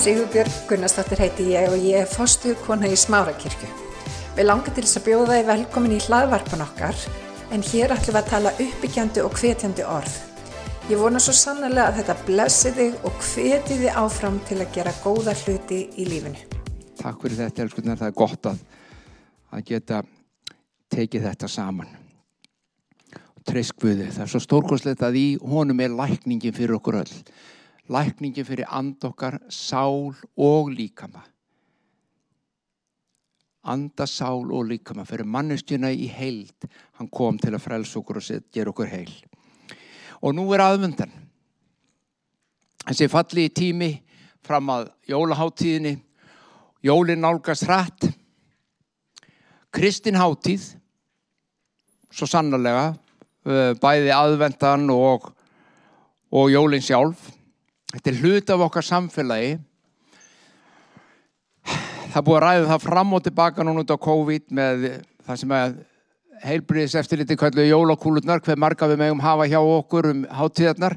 Sigurbjörg 0.00 0.52
Gunnarsdóttir 0.64 1.20
heiti 1.20 1.44
ég 1.52 1.66
og 1.68 1.82
ég 1.84 1.98
er 2.00 2.06
fostu 2.08 2.54
kona 2.64 2.88
í 2.88 2.94
Smárakirkju. 2.96 3.66
Við 4.32 4.46
langar 4.46 4.72
til 4.72 4.84
þess 4.86 4.96
að 4.96 5.04
bjóða 5.10 5.34
þið 5.34 5.50
velkomin 5.50 5.92
í 5.92 5.98
hlaðvarpan 6.06 6.62
okkar 6.64 7.02
en 7.52 7.64
hér 7.68 7.92
ætlum 7.92 8.16
við 8.16 8.20
að 8.22 8.30
tala 8.30 8.52
uppbyggjandi 8.64 9.24
og 9.26 9.36
hvetjandi 9.36 9.84
orð. 9.84 10.14
Ég 10.88 11.02
vona 11.02 11.20
svo 11.20 11.34
sannlega 11.36 11.90
að 11.90 12.00
þetta 12.00 12.16
blessi 12.30 12.72
þig 12.78 13.04
og 13.10 13.20
hveti 13.26 13.78
þið 13.82 14.00
áfram 14.06 14.40
til 14.48 14.58
að 14.62 14.72
gera 14.78 14.96
góða 15.04 15.36
hluti 15.42 15.82
í 15.92 16.08
lífinu. 16.08 16.48
Takk 17.02 17.20
fyrir 17.20 17.42
þetta, 17.42 17.68
elskunar. 17.68 18.00
Það 18.00 18.08
er 18.08 18.18
gott 18.24 18.52
að, 18.54 18.66
að 19.52 19.68
geta 19.74 20.02
tekið 20.96 21.28
þetta 21.28 21.54
saman. 21.60 21.94
Treyskvöðu. 23.44 24.08
Það 24.16 24.24
er 24.24 24.32
svo 24.32 24.46
stórkoslegt 24.48 25.04
að 25.04 25.20
í 25.20 25.30
honum 25.44 25.84
er 25.84 25.92
lækningin 25.92 26.56
fyrir 26.56 26.78
okkur 26.80 27.02
öll. 27.04 27.16
Lækningin 27.90 28.46
fyrir 28.46 28.68
and 28.70 29.04
okkar, 29.04 29.40
sál 29.50 30.14
og 30.36 30.70
líkama. 30.70 31.22
Anda, 33.64 34.06
sál 34.06 34.46
og 34.52 34.68
líkama 34.70 35.04
fyrir 35.04 35.26
mannustjuna 35.26 35.90
í 35.90 36.06
heild. 36.08 36.68
Hann 36.98 37.10
kom 37.10 37.38
til 37.38 37.54
að 37.54 37.64
frels 37.64 37.96
okkur 37.98 38.20
og 38.20 38.46
gera 38.52 38.70
okkur 38.70 38.88
heil. 38.88 39.10
Og 40.22 40.34
nú 40.36 40.46
er 40.54 40.62
aðvöndan. 40.62 41.10
Þessi 42.86 43.10
falli 43.10 43.48
í 43.48 43.52
tími 43.52 43.90
fram 44.46 44.70
að 44.70 44.88
jólaháttíðinni. 45.10 45.98
Jólinn 46.86 47.20
nálgast 47.20 47.66
hratt. 47.68 48.06
Kristin 49.70 50.16
háttíð, 50.18 50.64
svo 52.10 52.26
sannarlega, 52.26 52.94
bæði 53.78 54.10
aðvendan 54.14 54.88
og, 54.90 55.28
og 56.34 56.50
jólinn 56.50 56.82
sjálf. 56.82 57.28
Þetta 57.90 58.10
er 58.10 58.18
hlut 58.22 58.50
af 58.54 58.60
okkar 58.68 58.86
samfélagi. 58.86 59.54
Það 62.10 62.26
búið 62.26 62.36
að 62.36 62.44
ræða 62.44 62.68
það 62.68 62.84
fram 62.84 63.14
og 63.16 63.24
tilbaka 63.24 63.64
núna 63.66 63.82
út 63.82 63.90
á 63.90 63.98
COVID 64.04 64.52
með 64.54 64.84
það 65.26 65.40
sem 65.40 65.54
að 65.56 65.74
heilbriðis 66.44 66.94
eftir 67.00 67.20
liti 67.20 67.36
kallu 67.38 67.64
jólakúlutnar, 67.66 68.42
hver 68.46 68.58
marga 68.62 68.88
við 68.90 69.02
megum 69.02 69.22
hafa 69.24 69.48
hjá 69.50 69.58
okkur 69.58 70.10
um 70.12 70.22
hátíðarnar. 70.38 70.96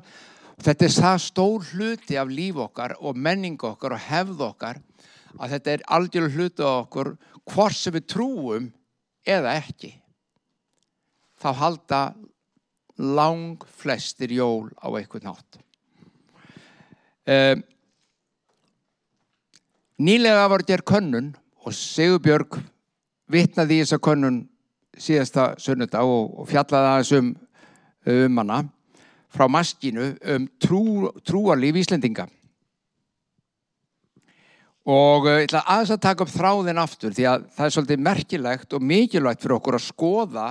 Þetta 0.63 0.85
er 0.85 0.95
það 0.99 1.17
stór 1.25 1.67
hluti 1.73 2.19
af 2.21 2.29
líf 2.29 2.61
okkar 2.61 2.95
og 3.01 3.17
menning 3.17 3.57
okkar 3.57 3.97
og 3.97 4.05
hefð 4.05 4.45
okkar 4.51 4.81
að 5.39 5.57
þetta 5.57 5.73
er 5.73 5.85
algjörlega 5.97 6.37
hluti 6.37 6.65
af 6.65 6.85
okkur 6.85 7.13
hvort 7.49 7.79
sem 7.79 7.97
við 7.97 8.07
trúum 8.13 8.69
eða 9.25 9.57
ekki. 9.57 9.95
Þá 11.41 11.49
halda 11.57 12.05
lang 13.01 13.65
flestir 13.81 14.37
jól 14.37 14.69
á 14.77 14.93
eitthvað 14.93 15.31
nátt. 15.31 15.63
Um, 17.23 17.61
nýlega 20.03 20.47
var 20.51 20.63
þér 20.67 20.81
könnun 20.83 21.29
og 21.63 21.75
Sigurbjörg 21.77 22.57
vittnaði 23.31 23.77
í 23.77 23.83
þessa 23.85 23.99
könnun 24.03 24.41
síðasta 24.99 25.53
sunnudag 25.61 26.03
og, 26.03 26.33
og 26.43 26.49
fjallaði 26.51 26.89
aðeins 26.89 27.11
um, 27.15 27.29
um 28.11 28.41
hana 28.41 28.57
frá 29.33 29.47
maskinu 29.49 30.09
um 30.35 30.47
trú, 30.61 30.83
trúarlíf 31.23 31.79
Íslendinga. 31.79 32.27
Og 34.83 35.29
ég 35.31 35.45
ætla 35.47 35.63
aðeins 35.63 35.93
að 35.95 36.03
taka 36.03 36.25
upp 36.25 36.33
þráðin 36.33 36.81
aftur 36.83 37.15
því 37.15 37.29
að 37.31 37.47
það 37.55 37.69
er 37.69 37.75
svolítið 37.77 38.03
merkilegt 38.09 38.75
og 38.75 38.83
mikilvægt 38.83 39.45
fyrir 39.45 39.55
okkur 39.61 39.79
að 39.79 39.85
skoða 39.85 40.49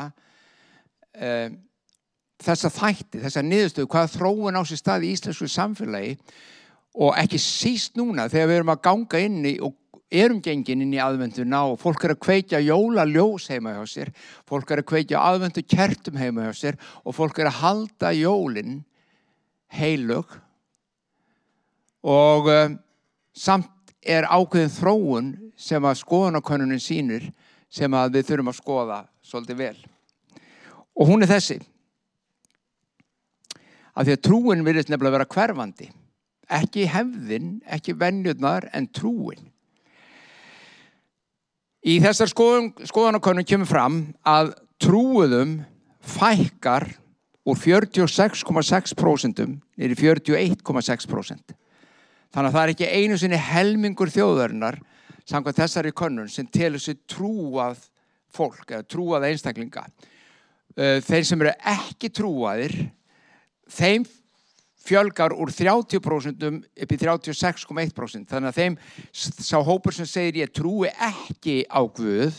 um, 1.21 1.61
þessa 2.43 2.73
þætti, 2.73 3.21
þessa 3.27 3.45
niðurstöðu, 3.45 3.93
hvaða 3.93 4.13
þróun 4.17 4.59
á 4.59 4.63
sér 4.65 4.81
stað 4.81 5.07
í 5.07 5.13
íslensku 5.13 5.53
samfélagi 5.53 6.17
og 6.93 7.17
ekki 7.21 7.41
síst 7.41 7.97
núna 7.97 8.29
þegar 8.33 8.51
við 8.51 8.59
erum 8.61 8.75
að 8.75 8.83
ganga 8.89 9.23
inn 9.23 9.41
í 9.49 9.55
og 9.65 9.79
erum 10.13 10.43
gengin 10.45 10.85
inn 10.85 10.93
í 10.93 11.01
aðvenduna 11.01 11.63
og 11.73 11.79
fólk 11.81 12.05
er 12.05 12.15
að 12.15 12.23
kveitja 12.27 12.61
jólaljós 12.61 13.49
heima 13.49 13.73
hjá 13.79 13.85
sér, 13.89 14.11
fólk 14.49 14.71
er 14.71 14.83
að 14.83 14.89
kveitja 14.91 15.23
aðvendu 15.25 15.65
kertum 15.65 16.19
heima 16.21 16.49
hjá 16.49 16.59
sér 16.59 16.81
og 17.03 17.17
fólk 17.17 17.41
er 17.41 17.49
að 17.49 17.61
halda 17.63 18.13
jólinn 18.17 18.83
heilug 19.73 20.37
og 22.03 22.51
um, 22.53 22.77
samt 23.33 23.71
er 24.03 24.27
ákveðin 24.27 24.75
þróun 24.75 25.33
sem 25.57 25.85
að 25.87 26.01
skoðanakönunin 26.03 26.83
sínir 26.83 27.31
sem 27.73 27.93
að 27.95 28.19
við 28.19 28.29
þurfum 28.29 28.51
að 28.51 28.59
skoða 28.59 28.99
svolítið 29.25 29.61
vel. 29.63 29.77
Og 30.99 31.09
hún 31.09 31.25
er 31.25 31.31
þessi. 31.31 31.57
Af 33.95 34.05
því 34.05 34.17
að 34.17 34.25
trúin 34.27 34.65
virðist 34.67 34.91
nefnilega 34.91 35.21
vera 35.21 35.31
hverfandi. 35.31 35.89
Ekki 36.51 36.87
hefðin, 36.91 37.61
ekki 37.67 37.95
vennjurnar, 37.99 38.69
en 38.75 38.89
trúin. 38.91 39.51
Í 41.83 41.99
þessar 42.03 42.31
skoðun, 42.31 42.73
skoðanakonum 42.87 43.47
kemur 43.47 43.71
fram 43.71 43.97
að 44.27 44.53
trúuðum 44.83 45.61
fækkar 46.03 46.89
úr 47.43 47.59
46,6% 47.59 49.43
nýri 49.79 49.99
41,6%. 49.99 51.57
Þannig 52.33 52.49
að 52.49 52.55
það 52.55 52.63
er 52.63 52.73
ekki 52.73 52.91
einu 52.91 53.19
sinni 53.19 53.41
helmingur 53.51 54.13
þjóðarinnar 54.15 54.79
samkvæmt 55.29 55.59
þessari 55.59 55.93
konun 55.95 56.31
sem 56.31 56.47
telur 56.47 56.83
sér 56.83 57.01
trúað 57.11 57.83
fólk 58.33 58.71
eða 58.71 58.87
trúað 58.89 59.29
einstaklinga. 59.29 59.85
Þeir 60.77 61.27
sem 61.29 61.43
eru 61.43 61.53
ekki 61.75 62.09
trúaðir, 62.15 62.77
þeim 63.69 64.07
fjölgar 64.83 65.35
úr 65.35 65.53
30% 65.55 66.47
upp 66.47 66.95
í 66.95 66.99
36,1%. 67.01 68.31
Þannig 68.31 68.51
að 68.51 68.59
þeim 68.59 68.79
sá 69.13 69.59
hópur 69.63 69.95
sem 69.95 70.09
segir 70.09 70.43
ég 70.43 70.55
trúi 70.55 70.91
ekki 70.93 71.63
á 71.71 71.81
Guð 71.87 72.35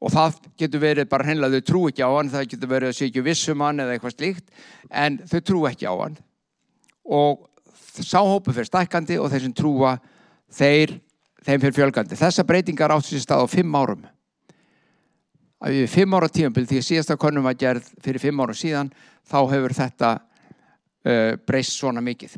og 0.00 0.12
það 0.14 0.38
getur 0.60 0.80
verið 0.80 1.08
bara 1.10 1.26
hennilega 1.28 1.60
þau 1.60 1.68
trú 1.68 1.82
ekki 1.90 2.04
á 2.04 2.10
hann, 2.10 2.32
það 2.32 2.46
getur 2.54 2.70
verið 2.70 2.92
að 2.92 2.96
sé 2.96 3.08
ekki 3.10 3.24
vissum 3.24 3.64
hann 3.64 3.82
eða 3.82 3.96
eitthvað 3.96 4.14
slíkt, 4.16 4.46
en 4.88 5.18
þau 5.28 5.40
trú 5.44 5.64
ekki 5.68 5.90
á 5.92 5.94
hann. 5.98 6.16
Og 7.04 7.44
sá 8.00 8.22
hópur 8.24 8.56
fyrir 8.56 8.70
stækandi 8.70 9.18
og 9.20 9.28
þeir 9.32 9.44
sem 9.44 9.56
trúa, 9.56 9.98
þeir, 10.56 10.96
þeim 11.44 11.66
fyrir 11.66 11.76
fjölgandi. 11.76 12.16
Þessa 12.16 12.46
breytingar 12.48 12.94
áttu 12.94 13.12
sér 13.12 13.26
stað 13.26 13.44
á 13.44 13.46
fimm 13.52 13.76
árum. 13.76 14.08
Að 15.60 15.76
við 15.76 15.92
fimm 15.92 16.16
ára 16.16 16.32
tíumbil, 16.32 16.64
því 16.64 16.80
að 16.80 16.88
síðasta 16.88 17.20
konum 17.20 17.44
var 17.44 17.58
gerð 17.60 17.92
fyrir 18.00 18.22
fimm 18.22 18.40
ára 18.40 18.56
síðan, 18.56 18.88
þá 19.28 19.38
hefur 19.52 19.76
þetta 19.76 20.14
uh, 21.06 21.36
breyst 21.46 21.76
svona 21.78 22.02
mikið. 22.04 22.36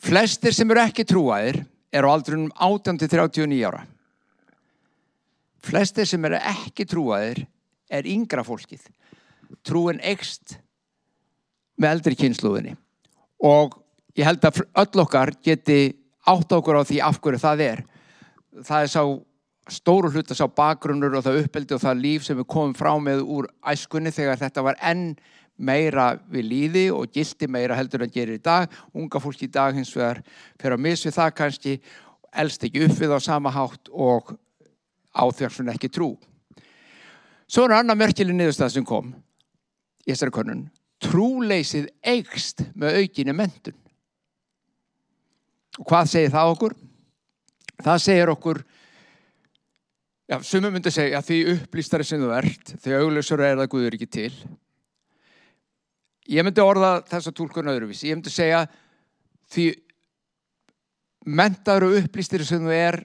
Flestir 0.00 0.54
sem 0.56 0.70
eru 0.72 0.82
ekki 0.82 1.04
trúaðir 1.04 1.60
eru 1.92 2.08
á 2.08 2.14
aldrunum 2.14 2.50
18-39 2.56 3.60
ára. 3.68 3.84
Flestir 5.60 6.08
sem 6.08 6.24
eru 6.24 6.40
ekki 6.40 6.86
trúaðir 6.88 7.44
er 7.90 8.08
yngra 8.08 8.44
fólkið. 8.46 8.86
Trúin 9.66 10.00
ekst 10.06 10.56
með 11.80 11.96
eldri 11.96 12.16
kynsluðinni. 12.20 12.76
Og 13.44 13.76
ég 14.16 14.28
held 14.28 14.44
að 14.46 14.62
öll 14.80 15.02
okkar 15.04 15.34
geti 15.44 15.80
átt 16.28 16.52
okkur 16.52 16.80
á 16.80 16.82
því 16.86 17.00
af 17.04 17.18
hverju 17.20 17.42
það 17.42 17.64
er. 17.66 17.82
Það 18.66 18.86
er 18.86 18.92
sá 18.94 19.02
stóru 19.70 20.10
hlut 20.10 20.32
að 20.32 20.40
sá 20.40 20.46
bakgrunnur 20.48 21.18
og 21.18 21.24
það 21.26 21.44
uppeldi 21.44 21.76
og 21.76 21.82
það 21.82 22.02
líf 22.04 22.24
sem 22.26 22.38
við 22.38 22.48
komum 22.50 22.74
frá 22.76 22.90
með 23.02 23.22
úr 23.22 23.48
æskunni 23.72 24.12
þegar 24.14 24.40
þetta 24.40 24.64
var 24.66 24.80
enn 24.82 25.12
meira 25.60 26.14
við 26.32 26.46
líði 26.48 26.84
og 26.94 27.12
gildi 27.14 27.48
meira 27.50 27.76
heldur 27.78 28.06
en 28.06 28.12
gerir 28.12 28.38
í 28.38 28.42
dag. 28.42 28.70
Unga 28.96 29.20
fólk 29.22 29.44
í 29.44 29.50
dag 29.52 29.76
hins 29.76 29.92
vegar 29.96 30.22
fyrir 30.60 30.76
að 30.76 30.84
misfi 30.86 31.12
það 31.14 31.34
kannski, 31.38 31.76
elst 32.32 32.64
ekki 32.66 32.84
upp 32.86 32.96
við 32.98 33.14
á 33.14 33.18
sama 33.20 33.52
hátt 33.54 33.90
og 33.92 34.34
á 35.12 35.24
þjóðsvon 35.28 35.72
ekki 35.74 35.90
trú. 35.92 36.14
Svo 37.50 37.66
er 37.66 37.80
annar 37.80 37.98
merkileg 37.98 38.36
niðurstað 38.36 38.76
sem 38.76 38.86
kom 38.86 39.12
í 40.06 40.12
þessari 40.12 40.34
konun. 40.34 40.66
Trúleysið 41.02 41.88
eigst 42.06 42.62
með 42.78 43.00
aukinni 43.02 43.34
mentun. 43.34 43.78
Og 45.80 45.86
hvað 45.88 46.12
segir 46.12 46.34
það 46.34 46.54
okkur? 46.54 46.76
Það 47.80 48.04
segir 48.04 48.32
okkur 48.32 48.64
Já, 50.30 50.36
sumum 50.46 50.70
myndi 50.70 50.92
segja 50.94 51.18
að 51.18 51.26
því 51.26 51.36
upplýstari 51.56 52.04
sem 52.06 52.20
þú 52.22 52.28
ert, 52.36 52.68
því 52.78 52.92
auglösur 53.00 53.40
er 53.42 53.56
það 53.58 53.70
Guður 53.72 53.96
ekki 53.96 54.06
til. 54.14 54.28
Ég 56.30 56.46
myndi 56.46 56.62
orða 56.62 57.00
þessa 57.10 57.32
tólkun 57.34 57.70
öðruvísi. 57.72 58.10
Ég 58.10 58.18
myndi 58.18 58.30
segja 58.30 58.62
því 59.50 59.70
mentaður 61.26 61.88
og 61.88 61.96
upplýstari 62.04 62.46
sem 62.46 62.62
þú 62.62 62.76
er 62.76 63.00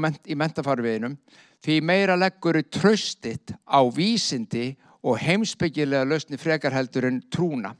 ment, 0.00 0.22
í 0.24 0.36
mentafarfiðinum, 0.38 1.18
því 1.62 1.76
meira 1.84 2.16
leggur 2.16 2.58
þau 2.62 2.70
tröstitt 2.78 3.52
á 3.68 3.80
vísindi 3.92 4.72
og 5.02 5.20
heimsbyggilega 5.20 6.08
lausni 6.08 6.40
frekarheldur 6.40 7.10
en 7.10 7.20
trúna. 7.32 7.74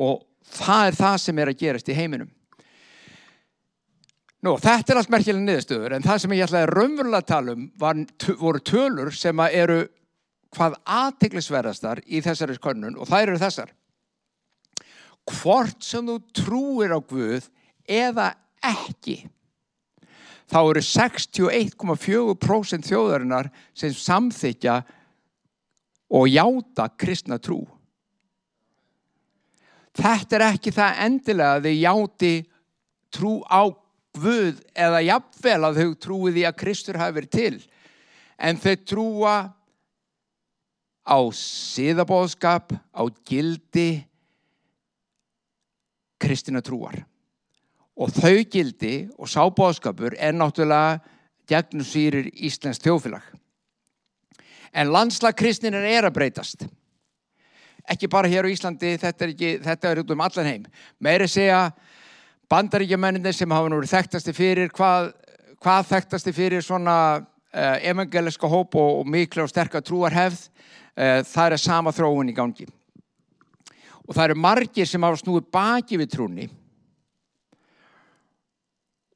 Og 0.00 0.24
það 0.58 0.90
er 0.90 0.98
það 0.98 1.16
sem 1.22 1.40
er 1.40 1.52
að 1.52 1.62
gerast 1.62 1.90
í 1.92 1.96
heiminum. 1.96 2.30
Nú, 4.40 4.54
þetta 4.56 4.94
er 4.94 4.98
allt 5.02 5.12
merkilega 5.12 5.44
niðurstöður 5.44 5.94
en 5.94 6.04
það 6.04 6.22
sem 6.22 6.34
ég 6.34 6.46
ætlaði 6.46 6.70
raunverulega 6.70 7.20
að 7.20 7.28
tala 7.28 7.54
um 7.54 7.66
var, 7.78 7.98
voru 8.40 8.62
tölur 8.64 9.10
sem 9.12 9.42
eru 9.50 9.82
hvað 10.56 10.78
aðteglisverðastar 10.98 12.00
í 12.08 12.22
þessari 12.24 12.56
konun 12.58 12.96
og 12.96 13.06
það 13.06 13.26
eru 13.26 13.42
þessar. 13.42 13.74
Hvort 15.28 15.84
sem 15.84 16.06
þú 16.06 16.16
trúir 16.36 16.94
á 16.96 17.00
Guð 17.00 17.50
eða 17.90 18.32
ekki 18.64 19.18
þá 20.50 20.58
eru 20.62 20.80
61,4% 20.82 22.88
þjóðarinnar 22.88 23.50
sem 23.76 23.92
samþykja 23.94 24.84
og 26.10 26.26
játa 26.26 26.88
kristna 26.98 27.38
trú. 27.38 27.66
Þetta 29.94 30.36
er 30.36 30.42
ekki 30.48 30.70
það 30.74 30.98
endilega 31.06 31.54
að 31.58 31.64
þau 31.66 31.76
játi 31.76 32.34
trú 33.14 33.32
á 33.46 33.62
Guð 34.18 34.56
eða 34.74 35.06
jafnvel 35.06 35.62
að 35.68 35.76
þau 35.78 35.90
trúi 36.02 36.34
því 36.34 36.42
að 36.48 36.58
Kristur 36.58 36.98
hafi 36.98 37.14
verið 37.20 37.32
til. 37.36 37.56
En 38.42 38.58
þau 38.58 38.76
trúa 38.82 39.54
á 41.06 41.18
síðabóðskap, 41.30 42.74
á 42.74 43.02
gildi 43.22 44.09
kristina 46.20 46.62
trúar 46.64 47.00
og 48.00 48.12
þau 48.16 48.44
gildi 48.48 48.94
og 49.18 49.28
sábóðskapur 49.28 50.16
er 50.16 50.36
náttúrulega 50.36 51.00
diagnosýrir 51.50 52.30
Íslands 52.46 52.80
þjófélag. 52.80 53.24
En 54.72 54.92
landslagkristinin 54.94 55.84
er 55.84 56.06
að 56.06 56.14
breytast. 56.16 56.64
Ekki 57.90 58.08
bara 58.08 58.30
hér 58.30 58.46
á 58.46 58.52
Íslandi, 58.52 58.94
þetta 59.00 59.24
er, 59.26 59.32
ekki, 59.34 59.50
þetta 59.64 59.90
er 59.90 60.02
út 60.02 60.12
um 60.14 60.22
allan 60.22 60.46
heim. 60.46 60.66
Meiri 61.02 61.26
segja 61.28 61.70
bandaríkjamenninni 62.50 63.32
sem 63.34 63.50
hafa 63.50 63.70
nú 63.70 63.80
verið 63.80 63.96
þekktasti 63.96 64.34
fyrir, 64.36 64.70
hvað, 64.74 65.10
hvað 65.62 65.88
þekktasti 65.90 66.34
fyrir 66.36 66.64
svona 66.64 66.96
uh, 67.18 67.76
evangeliska 67.82 68.48
hóp 68.50 68.78
og, 68.78 69.00
og 69.02 69.10
miklu 69.10 69.44
og 69.44 69.50
sterkar 69.50 69.82
trúarhefð, 69.84 70.46
uh, 70.94 71.20
það 71.26 71.56
er 71.56 71.64
sama 71.64 71.94
þróun 71.94 72.30
í 72.30 72.36
gangi. 72.36 72.68
Og 74.10 74.16
það 74.16 74.24
eru 74.26 74.42
margir 74.42 74.88
sem 74.90 75.06
hafa 75.06 75.20
snúið 75.20 75.46
baki 75.54 76.00
við 76.00 76.10
trúni 76.16 76.48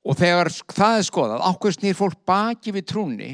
og 0.05 0.19
þegar 0.20 0.50
það 0.52 0.99
er 0.99 1.06
skoðað, 1.08 1.43
ákveð 1.49 1.76
snýr 1.79 1.96
fólk 1.96 2.20
baki 2.29 2.75
við 2.76 2.87
trúni, 2.91 3.31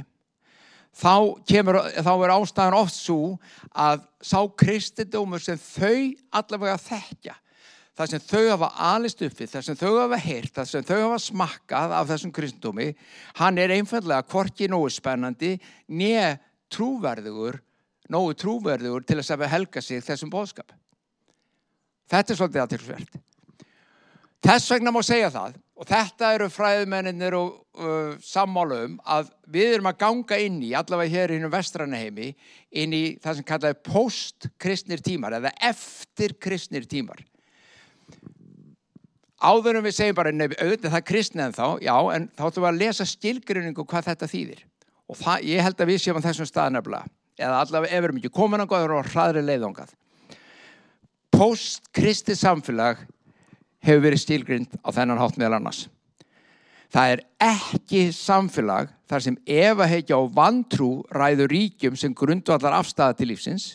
þá, 0.94 1.14
kemur, 1.48 1.80
þá 1.98 2.10
er 2.14 2.34
ástæðan 2.36 2.78
oft 2.78 2.96
svo 2.96 3.20
að 3.74 4.04
sá 4.22 4.38
kristendómur 4.62 5.42
sem 5.42 5.58
þau 5.60 6.12
allavega 6.40 6.76
þekkja, 6.84 7.34
það 7.98 8.12
sem 8.12 8.26
þau 8.30 8.44
hafa 8.52 8.70
alist 8.90 9.24
uppið, 9.26 9.52
það 9.54 9.66
sem 9.66 9.80
þau 9.82 9.92
hafa 9.96 10.20
heyrt, 10.22 10.52
það 10.56 10.70
sem 10.72 10.86
þau 10.86 10.98
hafa 10.98 11.22
smakkað 11.26 11.96
af 11.98 12.12
þessum 12.12 12.34
kristendómi, 12.38 12.90
hann 13.42 13.58
er 13.58 13.74
einfallega 13.74 14.28
hvorki 14.30 14.70
nógu 14.70 14.92
spennandi, 14.94 15.56
nýja 15.90 16.36
trúverðugur, 16.70 17.58
nógu 18.10 18.38
trúverðugur 18.38 19.06
til 19.06 19.18
að 19.22 19.50
helga 19.50 19.82
sig 19.82 20.06
þessum 20.06 20.30
bóðskap. 20.30 20.79
Þetta 22.10 22.32
er 22.32 22.38
svolítið 22.38 22.64
aðtilsvert. 22.64 23.18
Þess 24.40 24.70
vegna 24.72 24.92
má 24.94 25.02
segja 25.04 25.28
það 25.32 25.58
og 25.80 25.88
þetta 25.88 26.30
eru 26.36 26.46
fræðumenninir 26.52 27.34
og 27.36 27.50
uh, 27.80 28.14
sammálu 28.24 28.78
um 28.86 28.94
að 29.04 29.28
við 29.52 29.74
erum 29.76 29.88
að 29.90 29.98
ganga 30.00 30.38
inn 30.40 30.58
í, 30.64 30.72
allavega 30.76 31.12
hér 31.12 31.34
í 31.36 31.40
vestrannaheimi, 31.52 32.30
inn 32.82 32.96
í 32.96 33.02
það 33.20 33.38
sem 33.38 33.48
kallaði 33.48 33.78
post-kristnir 33.88 35.04
tímar 35.04 35.36
eða 35.38 35.52
eftir-kristnir 35.70 36.88
tímar. 36.88 37.22
Áður 39.40 39.78
en 39.78 39.86
við 39.86 39.96
segjum 39.96 40.18
bara, 40.18 40.32
nefnir, 40.36 40.60
auðvitað 40.60 40.90
það 40.90 41.00
er 41.00 41.08
kristnið 41.08 41.46
en 41.46 41.56
þá, 41.56 41.66
já, 41.84 41.94
en 42.16 42.28
þá 42.36 42.44
ætlum 42.48 42.64
við 42.66 42.70
að 42.72 42.82
lesa 42.82 43.08
skilgrinningu 43.08 43.86
hvað 43.88 44.10
þetta 44.10 44.32
þýðir. 44.34 44.66
Og 45.08 45.20
það, 45.20 45.46
ég 45.48 45.64
held 45.64 45.80
að 45.80 45.92
við 45.92 46.02
séum 46.02 46.20
á 46.20 46.26
þessum 46.26 46.48
stað 46.48 46.74
nefnilega, 46.76 47.12
eða 47.40 47.62
allavega 47.64 47.92
ef 47.92 48.02
við 48.02 48.08
erum 48.10 48.20
ekki 48.20 48.36
komin 48.36 48.64
á 48.64 48.68
góður 48.68 48.98
og 48.98 49.08
hraðri 49.14 49.44
leiðongað. 49.46 49.96
Post-kristi 51.40 52.34
samfélag 52.36 52.98
hefur 53.80 54.02
verið 54.04 54.20
stílgrind 54.20 54.74
á 54.84 54.92
þennan 54.92 55.20
hátt 55.22 55.38
meðal 55.40 55.56
annars. 55.56 55.86
Það 56.92 57.12
er 57.14 57.20
ekki 57.46 58.00
samfélag 58.12 58.90
þar 59.08 59.24
sem 59.24 59.38
ef 59.48 59.80
að 59.80 59.92
heikja 59.94 60.18
á 60.20 60.22
vantrú 60.36 60.88
ræður 61.16 61.48
ríkjum 61.54 61.96
sem 61.96 62.12
grundvallar 62.12 62.76
afstæða 62.76 63.16
til 63.16 63.30
lífsins. 63.30 63.70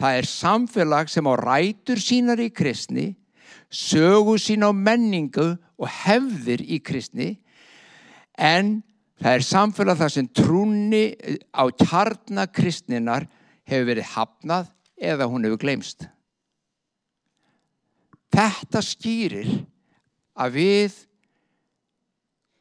Það 0.00 0.16
er 0.22 0.28
samfélag 0.30 1.12
sem 1.12 1.28
á 1.28 1.34
rætur 1.36 2.00
sínar 2.00 2.40
í 2.40 2.48
kristni, 2.48 3.04
sögu 3.68 4.38
sín 4.40 4.64
á 4.64 4.72
menningu 4.72 5.50
og 5.76 5.92
hefðir 5.92 6.64
í 6.64 6.80
kristni 6.80 7.34
en 8.40 8.78
það 9.20 9.36
er 9.36 9.46
samfélag 9.50 10.00
þar 10.00 10.16
sem 10.16 10.32
trúni 10.32 11.04
á 11.52 11.68
kjarnakristninar 11.68 13.28
hefur 13.68 13.90
verið 13.92 14.10
hafnað 14.16 14.72
eða 14.96 15.28
hún 15.28 15.44
hefur 15.44 15.64
glemst. 15.68 16.08
Þetta 18.32 18.80
skýrir 18.84 19.48
að 20.40 20.56
við 20.56 20.98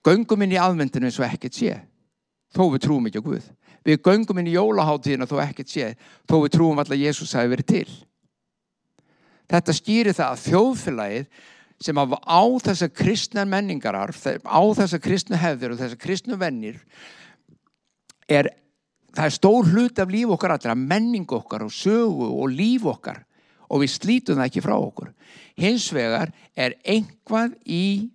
göngum 0.06 0.44
inn 0.44 0.56
í 0.56 0.60
aðmyndinu 0.60 1.08
eins 1.08 1.20
og 1.22 1.28
ekkert 1.30 1.56
sé, 1.56 1.78
þó 2.52 2.66
við 2.74 2.84
trúum 2.86 3.08
ekki 3.08 3.22
á 3.24 3.28
Guð. 3.28 3.48
Við 3.88 4.02
göngum 4.06 4.42
inn 4.42 4.50
í 4.52 4.58
jólaháttíðina 4.58 5.30
þó 5.30 5.38
ekkert 5.46 5.72
sé, 5.72 5.94
þó 6.30 6.42
við 6.44 6.54
trúum 6.58 6.82
alltaf 6.82 6.98
að 6.98 7.06
Jésús 7.06 7.34
hafi 7.38 7.54
verið 7.54 7.70
til. 7.72 7.88
Þetta 9.52 9.76
skýrir 9.76 10.18
það 10.18 10.36
að 10.36 10.44
þjóðfélagið 10.46 11.48
sem 11.82 11.98
á 11.98 12.42
þessa 12.62 12.92
kristna 12.94 13.46
menningararf, 13.50 14.28
á 14.46 14.62
þessa 14.78 15.00
kristna 15.02 15.40
hefðir 15.42 15.74
og 15.74 15.82
þessa 15.82 15.98
kristna 15.98 16.38
vennir, 16.38 16.78
er, 18.30 18.52
það 19.16 19.28
er 19.28 19.36
stór 19.40 19.72
hlut 19.72 20.04
af 20.04 20.14
líf 20.14 20.36
okkar 20.36 20.56
allra, 20.56 20.78
menning 20.78 21.26
okkar 21.26 21.66
og 21.66 21.74
sögu 21.74 22.30
og 22.36 22.54
líf 22.54 22.86
okkar 22.92 23.24
og 23.72 23.84
við 23.84 23.94
slítum 23.94 24.40
það 24.40 24.50
ekki 24.50 24.64
frá 24.66 24.76
okkur. 24.76 25.12
Hins 25.60 25.88
vegar 25.96 26.34
er 26.60 26.76
einhvað 26.84 27.56
í 27.64 28.12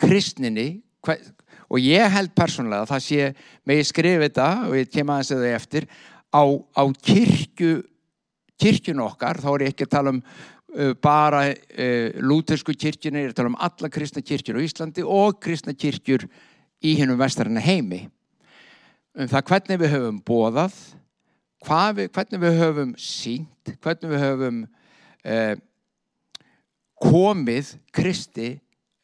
kristninni 0.00 0.82
og 1.06 1.78
ég 1.82 2.10
held 2.12 2.34
persónulega 2.36 2.84
að 2.84 2.92
það 2.94 3.04
sé 3.06 3.28
með 3.66 3.80
ég 3.80 3.88
skrif 3.90 4.24
þetta 4.26 4.48
og 4.66 4.76
ég 4.78 4.90
kem 4.92 5.12
aðeins 5.12 5.32
eða 5.36 5.54
eftir 5.56 5.86
á, 6.34 6.42
á 6.42 6.82
kirkju 7.06 7.78
kirkjun 8.56 9.02
okkar, 9.04 9.36
þá 9.36 9.48
er 9.52 9.64
ég 9.66 9.74
ekki 9.74 9.84
að 9.84 9.92
tala 9.92 10.12
um 10.14 10.20
uh, 10.22 10.92
bara 11.02 11.42
uh, 11.52 12.20
lútersku 12.24 12.72
kirkjuna, 12.72 13.20
ég 13.20 13.30
er 13.30 13.34
að 13.34 13.40
tala 13.40 13.52
um 13.52 13.58
alla 13.68 13.90
kristna 13.92 14.22
kirkjur 14.24 14.56
á 14.56 14.64
Íslandi 14.64 15.04
og 15.04 15.40
kristna 15.44 15.74
kirkjur 15.76 16.24
í 16.80 16.94
hennum 16.96 17.20
vestarinn 17.20 17.60
heimi 17.60 18.06
um 19.16 19.28
það 19.28 19.46
hvernig 19.50 19.82
við 19.82 19.92
höfum 19.96 20.22
bóðað 20.24 20.78
við, 21.96 22.08
hvernig 22.14 22.42
við 22.42 22.58
höfum 22.62 22.96
sínt, 23.00 23.76
hvernig 23.82 24.12
við 24.12 24.24
höfum 24.24 24.64
uh, 25.26 25.56
komið 27.02 27.74
Kristi, 27.94 28.54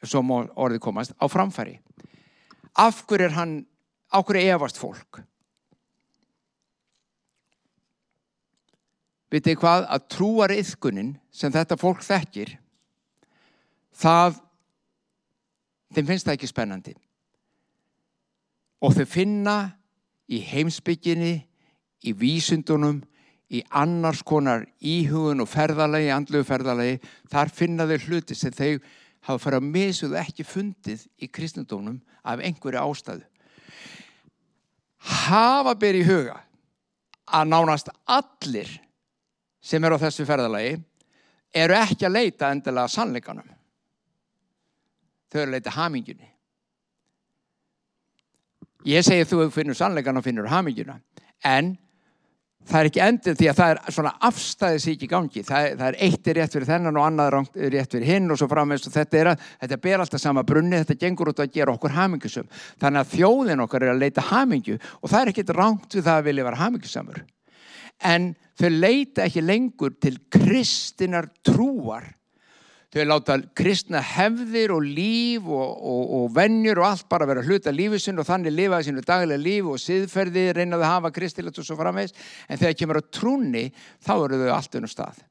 svo 0.02 0.22
orðið 0.54 0.80
komast, 0.82 1.14
á 1.18 1.26
framfæri. 1.30 1.78
Af 2.78 3.02
hverju 3.06 3.28
er 3.28 3.36
hann, 3.36 3.58
af 4.12 4.24
hverju 4.26 4.54
efast 4.54 4.80
fólk? 4.80 5.20
Vitið 9.32 9.60
hvað, 9.60 9.86
að 9.88 10.08
trúar 10.12 10.52
yðkunin 10.52 11.14
sem 11.32 11.52
þetta 11.52 11.78
fólk 11.80 12.02
þekkir, 12.04 12.56
það, 13.96 14.36
þeim 15.94 16.10
finnst 16.10 16.28
það 16.28 16.36
ekki 16.36 16.50
spennandi. 16.50 16.96
Og 18.82 18.92
þau 18.96 19.06
finna 19.08 19.56
í 20.28 20.42
heimsbygginni, 20.44 21.34
í 22.02 22.12
vísundunum, 22.18 23.00
í 23.52 23.60
annars 23.76 24.22
konar 24.24 24.64
íhugun 24.80 25.44
og 25.44 25.50
ferðalagi, 25.50 26.08
andluðu 26.14 26.46
ferðalagi, 26.48 27.00
þar 27.30 27.52
finna 27.52 27.86
þeir 27.90 28.06
hluti 28.08 28.36
sem 28.38 28.54
þeir 28.56 28.78
hafa 29.26 29.42
farið 29.42 29.60
að 29.60 29.68
misuðu 29.74 30.18
ekki 30.22 30.46
fundið 30.46 31.04
í 31.22 31.28
kristendónum 31.28 32.00
af 32.24 32.40
einhverju 32.42 32.80
ástæðu. 32.80 33.26
Hafa 35.02 35.74
byrjið 35.78 36.02
í 36.02 36.08
huga 36.08 36.38
að 37.32 37.48
nánast 37.50 37.90
allir 38.06 38.70
sem 39.62 39.84
eru 39.84 39.98
á 39.98 40.02
þessu 40.04 40.26
ferðalagi 40.26 40.76
eru 41.54 41.76
ekki 41.76 42.06
að 42.06 42.16
leita 42.16 42.50
endilega 42.50 42.90
sannleikanum. 42.90 43.48
Þau 45.30 45.40
eru 45.40 45.48
að 45.50 45.56
leita 45.56 45.74
hamingjunni. 45.76 46.28
Ég 48.88 49.04
segi 49.06 49.26
þú 49.28 49.46
finnur 49.54 49.78
sannleikan 49.78 50.18
og 50.18 50.24
finnur 50.26 50.50
haminguna, 50.50 50.96
en 51.46 51.76
það 52.68 52.78
er 52.78 52.88
ekki 52.90 53.02
endur 53.04 53.36
því 53.38 53.48
að 53.50 53.58
það 53.58 53.72
er 53.72 53.96
svona 53.96 54.12
afstæðis 54.28 54.86
ekki 54.92 55.08
gangi. 55.10 55.42
Það 55.46 55.66
er, 55.66 55.76
það 55.80 55.86
er 55.88 55.98
eitt 56.06 56.30
er 56.30 56.38
rétt 56.38 56.56
fyrir 56.56 56.68
þennan 56.68 57.00
og 57.00 57.06
annað 57.08 57.36
er 57.36 57.74
rétt 57.74 57.96
fyrir 57.96 58.08
hinn 58.12 58.30
og 58.32 58.40
svo 58.40 58.48
framveist 58.50 58.88
og 58.88 58.94
þetta 58.94 59.20
er 59.20 59.30
að 59.32 59.44
þetta 59.50 59.80
ber 59.86 60.04
alltaf 60.04 60.22
sama 60.22 60.46
brunni, 60.46 60.80
þetta 60.82 60.98
gengur 61.02 61.32
út 61.32 61.42
að 61.42 61.52
gera 61.56 61.74
okkur 61.74 61.96
hamingusum 61.96 62.48
þannig 62.82 63.02
að 63.02 63.12
þjóðin 63.16 63.64
okkar 63.66 63.86
er 63.86 63.94
að 63.94 64.02
leita 64.04 64.26
hamingju 64.30 64.78
og 64.78 65.10
það 65.10 65.20
er 65.20 65.32
ekkit 65.32 65.54
ránt 65.58 65.96
við 65.96 66.06
það 66.06 66.18
að 66.18 66.26
vilja 66.30 66.48
vera 66.48 66.62
hamingusamur 66.62 67.22
en 68.12 68.32
þau 68.58 68.68
leita 68.72 69.26
ekki 69.26 69.44
lengur 69.44 69.94
til 70.02 70.16
kristinar 70.32 71.30
trúar 71.44 72.08
Þau 72.92 73.04
láta 73.08 73.38
kristna 73.56 74.02
hefðir 74.04 74.74
og 74.74 74.84
líf 74.84 75.46
og, 75.48 75.68
og, 75.80 76.00
og 76.16 76.24
vennjur 76.36 76.82
og 76.82 76.90
allt 76.90 77.06
bara 77.08 77.24
vera 77.30 77.44
hluta 77.46 77.72
lífið 77.72 78.02
sinn 78.04 78.20
og 78.20 78.26
þannig 78.28 78.52
lifaði 78.52 78.90
sínu 78.90 79.04
daglega 79.08 79.40
líf 79.40 79.70
og 79.72 79.80
siðferði 79.80 80.42
reynaði 80.58 80.84
að 80.84 80.92
hafa 80.92 81.10
kristilegt 81.16 81.60
og 81.62 81.64
svo 81.64 81.78
framvegs. 81.78 82.12
En 82.52 82.60
þegar 82.60 82.76
kemur 82.82 83.00
á 83.00 83.04
trúni 83.08 83.64
þá 84.04 84.12
eru 84.18 84.42
þau 84.42 84.52
allt 84.58 84.76
unnum 84.76 84.92
stað. 84.92 85.22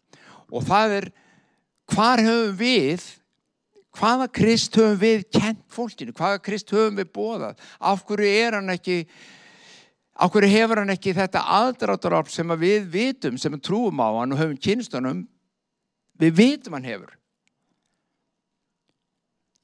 Og 0.49 0.65
það 0.65 0.95
er, 0.97 1.07
hvar 1.93 2.23
höfum 2.25 2.57
við, 2.63 3.05
hvaða 3.99 4.29
krist 4.39 4.81
höfum 4.81 4.97
við 5.05 5.29
kent 5.37 5.61
fólkinu, 5.69 6.17
hvaða 6.17 6.41
krist 6.41 6.73
höfum 6.73 6.97
við 6.97 7.13
bóðað, 7.13 7.61
af 7.77 8.03
hverju 8.09 8.33
er 8.41 8.57
hann 8.57 8.73
ekki, 8.73 8.99
af 10.17 10.33
hverju 10.33 10.53
hefur 10.57 10.81
hann 10.81 10.97
ekki 10.97 11.13
þetta 11.13 11.45
aðdráttarafl 11.61 12.33
sem 12.33 12.57
að 12.57 12.65
við 12.65 12.91
vitum, 12.97 13.37
sem 13.37 13.53
við 13.53 13.67
trúum 13.69 14.01
á 14.01 14.09
hann 14.17 14.33
og 14.33 14.41
höfum 14.47 14.61
kynstunum, 14.65 15.25
við 16.17 16.39
vitum 16.41 16.81
hann 16.81 16.89
hefur. 16.95 17.17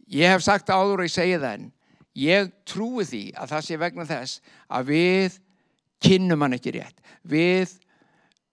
Ég 0.07 0.31
hef 0.31 0.45
sagt 0.45 0.69
áður 0.71 1.03
og 1.03 1.09
ég 1.09 1.11
segi 1.11 1.35
það 1.35 1.49
enn, 1.57 1.67
ég 2.17 2.53
trúi 2.67 3.03
því 3.07 3.23
að 3.35 3.51
það 3.51 3.65
sé 3.65 3.79
vegna 3.81 4.07
þess 4.07 4.39
að 4.71 4.93
við 4.93 5.35
kynnum 6.03 6.45
hann 6.45 6.55
ekki 6.57 6.73
rétt. 6.77 7.11
Við 7.27 7.73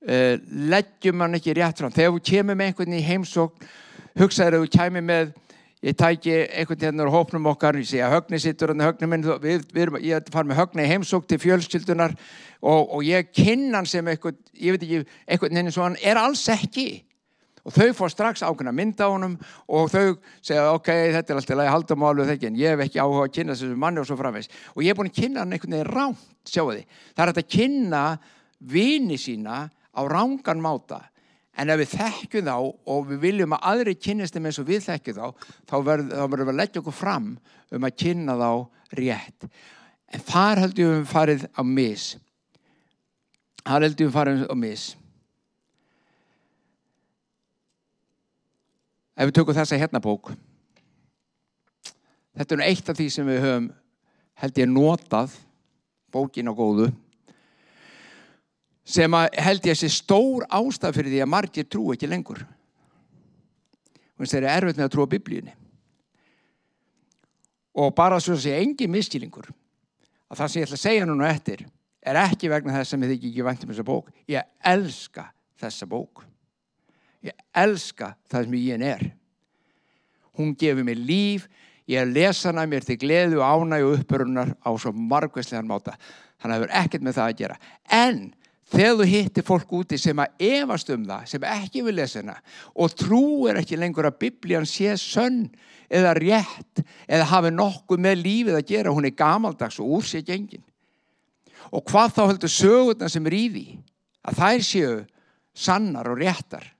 uh, 0.09 0.35
leggjum 0.75 1.23
hann 1.23 1.39
ekki 1.39 1.55
rétt 1.55 1.81
fram. 1.81 1.95
Þegar 1.95 2.17
við 2.17 2.27
kemum 2.33 2.59
með 2.59 2.73
einhvern 2.73 2.99
í 2.99 3.07
heimsókn, 3.07 3.73
hugsaður 4.19 4.59
að 4.59 4.67
við 4.67 4.75
kemum 4.79 5.09
með, 5.13 5.33
ég 5.85 5.99
tæki 6.01 6.37
einhvern 6.43 6.85
hérna 6.89 7.07
úr 7.07 7.15
hópnum 7.15 7.49
okkar, 7.53 7.79
ég 7.79 8.03
að 8.03 8.17
högni 8.17 8.43
sittur 8.43 8.75
hann, 8.75 8.87
högni 8.89 9.11
minn, 9.15 9.31
við, 9.45 9.65
við 9.71 9.87
erum, 9.87 10.03
ég 10.03 10.35
far 10.35 10.49
með 10.49 10.63
högni 10.63 10.89
í 10.89 10.91
heimsókn 10.91 11.31
til 11.31 11.43
fjölskyldunar 11.45 12.17
og, 12.65 12.97
og 12.99 13.01
ég 13.07 13.31
kynn 13.37 13.69
hann 13.77 13.87
sem 13.87 14.09
einhvern, 14.11 14.41
ég 14.59 14.75
veit 14.75 14.87
ekki, 14.89 15.19
einhvern 15.29 15.61
henni 15.61 15.75
svo 15.75 15.87
hann 15.87 16.01
er 16.03 16.19
alls 16.19 16.49
ekki 16.51 17.05
og 17.65 17.73
þau 17.73 17.89
fór 17.97 18.13
strax 18.13 18.45
ákveðna 18.45 18.75
mynda 18.77 19.09
á 19.09 19.15
honum 19.15 19.39
og 19.73 19.89
þau 19.93 20.17
segja 20.45 20.69
ok, 20.75 20.91
þetta 21.17 21.35
er 21.35 21.67
alltaf 21.73 22.05
alveg 22.09 22.31
þekki 22.35 22.51
en 22.51 22.59
ég 22.61 22.75
hef 22.75 22.85
ekki 22.85 23.01
áhuga 23.01 23.25
að 23.25 23.35
kynna 23.39 23.57
þessu 23.57 23.79
manni 23.81 24.03
og 24.03 24.09
svo 24.09 24.19
framvegs 24.21 24.51
og 24.75 24.85
ég 24.85 24.93
er 24.93 24.99
búin 24.99 25.11
að 25.11 25.21
kynna 25.23 25.45
hann 25.45 25.57
einhvern 25.57 25.79
veginn 25.79 25.93
ránt, 25.93 26.27
sjáu 26.45 26.69
því 26.71 26.85
það 27.17 27.25
er 27.25 27.33
að 27.33 27.49
kynna 27.57 28.05
vini 28.65 29.19
sína 29.21 29.65
á 29.95 30.01
rángan 30.09 30.61
máta. 30.61 31.01
En 31.55 31.71
ef 31.71 31.79
við 31.79 31.93
þekkjum 31.95 32.49
þá 32.49 32.57
og 32.91 33.05
við 33.11 33.21
viljum 33.23 33.55
að 33.55 33.67
aðri 33.71 33.95
kynnist 33.95 34.35
þeim 34.35 34.49
eins 34.51 34.59
og 34.59 34.67
við 34.67 34.83
þekkjum 34.89 35.21
þá 35.21 35.27
þá 35.71 35.77
verðum 35.87 36.41
við 36.41 36.51
að 36.51 36.59
leggja 36.59 36.83
okkur 36.83 36.97
fram 36.99 37.29
um 37.71 37.87
að 37.87 37.97
kynna 38.03 38.35
þá 38.41 38.51
rétt. 38.99 39.49
En 40.11 40.25
þar 40.27 40.63
heldum 40.65 40.93
við 40.97 41.07
farið 41.13 41.47
á 41.55 41.63
mis. 41.63 42.09
Þar 43.63 43.87
heldum 43.87 44.11
við 44.11 44.17
farið 44.19 44.47
á 44.51 44.57
mis 44.59 44.89
ef 49.15 49.29
við 49.29 49.37
tökum 49.39 49.57
þessa 49.57 49.79
hérna 49.79 50.03
bók 50.03 50.33
þetta 52.35 52.59
er 52.59 52.67
eitt 52.69 52.91
af 52.91 52.99
því 52.99 53.09
sem 53.15 53.29
við 53.29 53.43
höfum 53.47 53.71
held 54.43 54.61
ég 54.61 54.71
notað 54.71 55.35
bókin 56.15 56.51
á 56.51 56.55
góðu 56.55 56.91
sem 58.85 59.17
að 59.17 59.31
held 59.41 59.67
ég 59.67 59.75
að 59.75 59.81
sé 59.81 59.91
stór 59.93 60.45
ástaf 60.53 60.97
fyrir 60.97 61.15
því 61.15 61.23
að 61.25 61.33
margir 61.33 61.69
trú 61.69 61.87
ekki 61.95 62.09
lengur. 62.11 62.43
Og 64.15 64.23
þess 64.23 64.35
að 64.35 64.37
það 64.37 64.49
er 64.51 64.57
erfitt 64.59 64.79
með 64.79 64.87
að 64.87 64.93
trúa 64.95 65.11
biblíunni. 65.15 65.55
Og 67.81 67.95
bara 67.97 68.21
svo 68.23 68.37
að 68.37 68.45
sé 68.45 68.59
engi 68.61 68.87
miskilingur 68.91 69.49
að 70.29 70.37
það 70.39 70.51
sem 70.53 70.61
ég 70.61 70.69
ætla 70.69 70.79
að 70.79 70.85
segja 70.85 71.09
núna 71.09 71.33
eftir 71.33 71.65
er 72.05 72.21
ekki 72.21 72.53
vegna 72.53 72.77
þess 72.77 72.95
að 72.95 73.07
ég 73.07 73.15
þykki 73.15 73.31
ekki 73.33 73.49
vantum 73.49 73.73
þessa 73.73 73.89
bók. 73.89 74.13
Ég 74.29 74.53
elska 74.75 75.27
þessa 75.65 75.89
bók 75.89 76.27
Ég 77.25 77.33
elska 77.57 78.13
það 78.29 78.47
sem 78.47 78.57
ég 78.61 78.85
er. 78.85 79.05
Hún 80.37 80.55
gefur 80.59 80.85
mér 80.85 81.01
líf, 81.01 81.47
ég 81.89 82.03
er 82.03 82.11
lesana 82.11 82.67
mér 82.69 82.85
til 82.85 82.99
gleðu 83.01 83.41
ánæg 83.41 83.85
og 83.87 83.99
uppbörunar 84.01 84.55
á 84.61 84.71
svo 84.77 84.93
margvæslegan 84.93 85.69
máta. 85.69 85.95
Þannig 86.43 86.45
að 86.45 86.57
það 86.57 86.65
verður 86.65 86.81
ekkert 86.83 87.07
með 87.07 87.17
það 87.19 87.31
að 87.31 87.39
gera. 87.39 87.57
En 87.89 88.19
þegar 88.75 88.99
þú 88.99 89.07
hittir 89.13 89.47
fólk 89.47 89.73
úti 89.79 90.01
sem 90.01 90.21
að 90.21 90.45
evast 90.51 90.91
um 90.93 91.07
það, 91.09 91.25
sem 91.31 91.47
ekki 91.49 91.85
vil 91.87 91.97
lesana 91.97 92.37
og 92.75 92.99
trúir 92.99 93.61
ekki 93.61 93.79
lengur 93.81 94.11
að 94.11 94.21
biblían 94.27 94.69
sé 94.69 94.97
sönn 95.01 95.47
eða 95.89 96.13
rétt 96.19 96.85
eða 97.07 97.31
hafi 97.31 97.55
nokkuð 97.55 98.05
með 98.05 98.21
lífið 98.25 98.59
að 98.59 98.69
gera, 98.69 98.93
hún 98.93 99.09
er 99.09 99.17
gamaldags 99.17 99.81
og 99.81 100.01
úr 100.01 100.09
sér 100.09 100.27
gengin. 100.27 100.65
Og 101.73 101.85
hvað 101.89 102.19
þá 102.19 102.23
heldur 102.27 102.53
sögurna 102.53 103.09
sem 103.09 103.25
er 103.31 103.37
í 103.39 103.45
því? 103.49 103.67
Að 104.25 104.41
þær 104.41 104.65
séu 104.67 104.95
sannar 105.55 106.11
og 106.11 106.21
réttar 106.21 106.74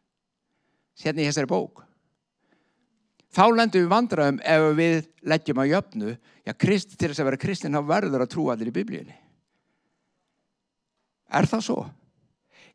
sérna 0.99 1.25
í 1.25 1.29
þessari 1.29 1.51
bók. 1.51 1.85
Þá 3.35 3.45
lendum 3.51 3.83
við 3.83 3.91
vandraðum 3.91 4.41
ef 4.47 4.65
við 4.79 4.97
leggjum 5.27 5.61
að 5.63 5.71
jöfnu, 5.73 6.15
já, 6.47 6.53
krist, 6.55 6.95
til 6.95 7.11
þess 7.11 7.23
að 7.23 7.29
vera 7.33 7.43
kristin 7.43 7.75
þá 7.75 7.83
verður 7.89 8.23
að 8.23 8.33
trúa 8.35 8.55
allir 8.55 8.71
í 8.71 8.75
biblíunni. 8.75 9.17
Er 11.35 11.49
það 11.51 11.65
svo? 11.67 11.79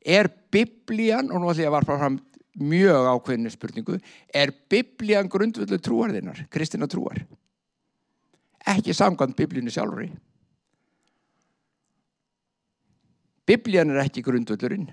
Er 0.04 0.28
biblían, 0.52 1.32
og 1.32 1.40
nú 1.40 1.52
ætlum 1.52 1.64
ég 1.64 1.72
að 1.72 1.78
varpa 1.78 2.00
fram 2.00 2.18
mjög 2.60 3.08
ákveðinu 3.14 3.54
spurningu, 3.54 4.00
er 4.36 4.52
biblían 4.72 5.32
grundvöldu 5.32 5.80
trúarðinnar, 5.80 6.44
kristina 6.52 6.90
trúar? 6.92 7.22
Ekki 8.68 8.96
samkvæmt 8.96 9.38
biblíunni 9.40 9.72
sjálfur 9.72 10.10
í. 10.10 10.10
Biblían 13.48 13.96
er 13.96 14.04
ekki 14.04 14.22
grundvöldurinn. 14.28 14.90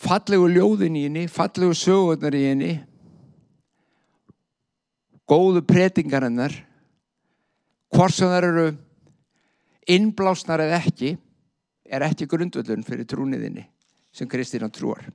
Fallegu 0.00 0.48
ljóðin 0.50 0.98
í 0.98 1.04
henni, 1.06 1.26
fallegu 1.30 1.74
sögurnar 1.78 2.34
í 2.36 2.44
henni, 2.48 2.72
góðu 5.28 5.62
pretingarinnar, 5.66 6.54
hvort 7.94 8.14
sem 8.14 8.28
það 8.28 8.48
eru 8.50 8.66
innblásnar 9.94 10.64
eða 10.64 10.80
ekki, 10.82 11.14
er 11.84 12.04
ekki 12.06 12.28
grundvöldun 12.28 12.84
fyrir 12.86 13.08
trúniðinni 13.08 13.66
sem 14.14 14.28
Kristína 14.30 14.70
trúar. 14.72 15.06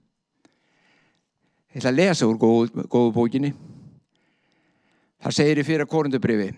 Ég 1.70 1.82
ætla 1.82 1.92
að 1.94 2.00
lesa 2.00 2.28
úr 2.28 2.40
góðu, 2.42 2.86
góðu 2.90 3.14
bókinni. 3.14 3.54
Það 5.20 5.36
segir 5.36 5.62
í 5.62 5.66
fyrir 5.68 5.90
korundubrifi. 5.90 6.50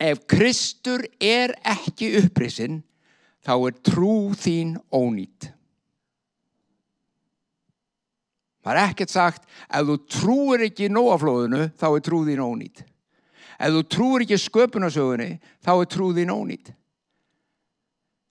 Ef 0.00 0.24
Kristur 0.26 1.04
er 1.22 1.54
ekki 1.62 2.16
upprisinn, 2.18 2.80
þá 3.46 3.54
er 3.68 3.76
trú 3.86 4.16
þín 4.34 4.74
ónýtt. 4.90 5.53
Það 8.64 8.72
er 8.72 8.80
ekkert 8.80 9.12
sagt, 9.12 9.44
ef 9.68 9.84
þú 9.84 9.96
trúir 10.08 10.64
ekki 10.70 10.88
nóaflóðinu, 10.88 11.66
þá 11.76 11.86
er 11.90 12.04
trúðin 12.06 12.44
ónýtt. 12.44 12.80
Ef 13.60 13.74
þú 13.74 13.82
trúir 13.92 14.24
ekki 14.24 14.38
sköpunarsögunni, 14.40 15.28
þá 15.60 15.72
er 15.74 15.90
trúðin 15.92 16.32
ónýtt. 16.32 16.72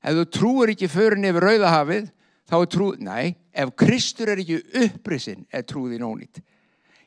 Ef 0.04 0.18
þú 0.18 0.26
trúir 0.34 0.74
ekki 0.74 0.90
förin 0.92 1.30
yfir 1.30 1.46
rauðahafið, 1.48 2.10
þá 2.50 2.56
er 2.58 2.72
trúð, 2.74 2.98
næ, 3.06 3.20
ef 3.54 3.76
Kristur 3.80 4.34
er 4.34 4.42
ekki 4.42 4.60
upprisinn, 4.82 5.46
er 5.54 5.68
trúðin 5.70 6.08
ónýtt. 6.08 6.42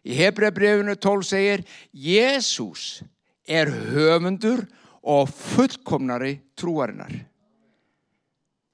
Í 0.06 0.14
Hebreabrefinu 0.20 0.94
12 0.94 1.26
segir, 1.26 1.66
Jésús 1.90 3.02
er 3.42 3.72
höfundur 3.90 4.62
og 5.02 5.26
fullkomnari 5.34 6.36
trúarinnar. 6.58 7.10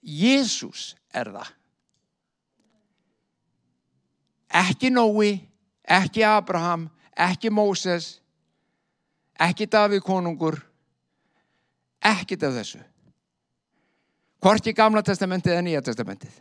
Jésús 0.05 0.93
er 1.15 1.33
það 1.33 1.57
ekki 4.53 4.91
Nói, 4.93 5.41
ekki 5.85 6.25
Abraham, 6.27 6.89
ekki 7.17 7.51
Móses, 7.51 8.21
ekki 9.39 9.67
Davíð 9.67 10.05
konungur, 10.07 10.61
ekkit 12.03 12.43
af 12.47 12.57
þessu. 12.59 12.81
Hvort 14.43 14.67
í 14.67 14.75
gamla 14.75 15.03
testamentið 15.07 15.55
eða 15.55 15.67
nýja 15.67 15.83
testamentið. 15.87 16.33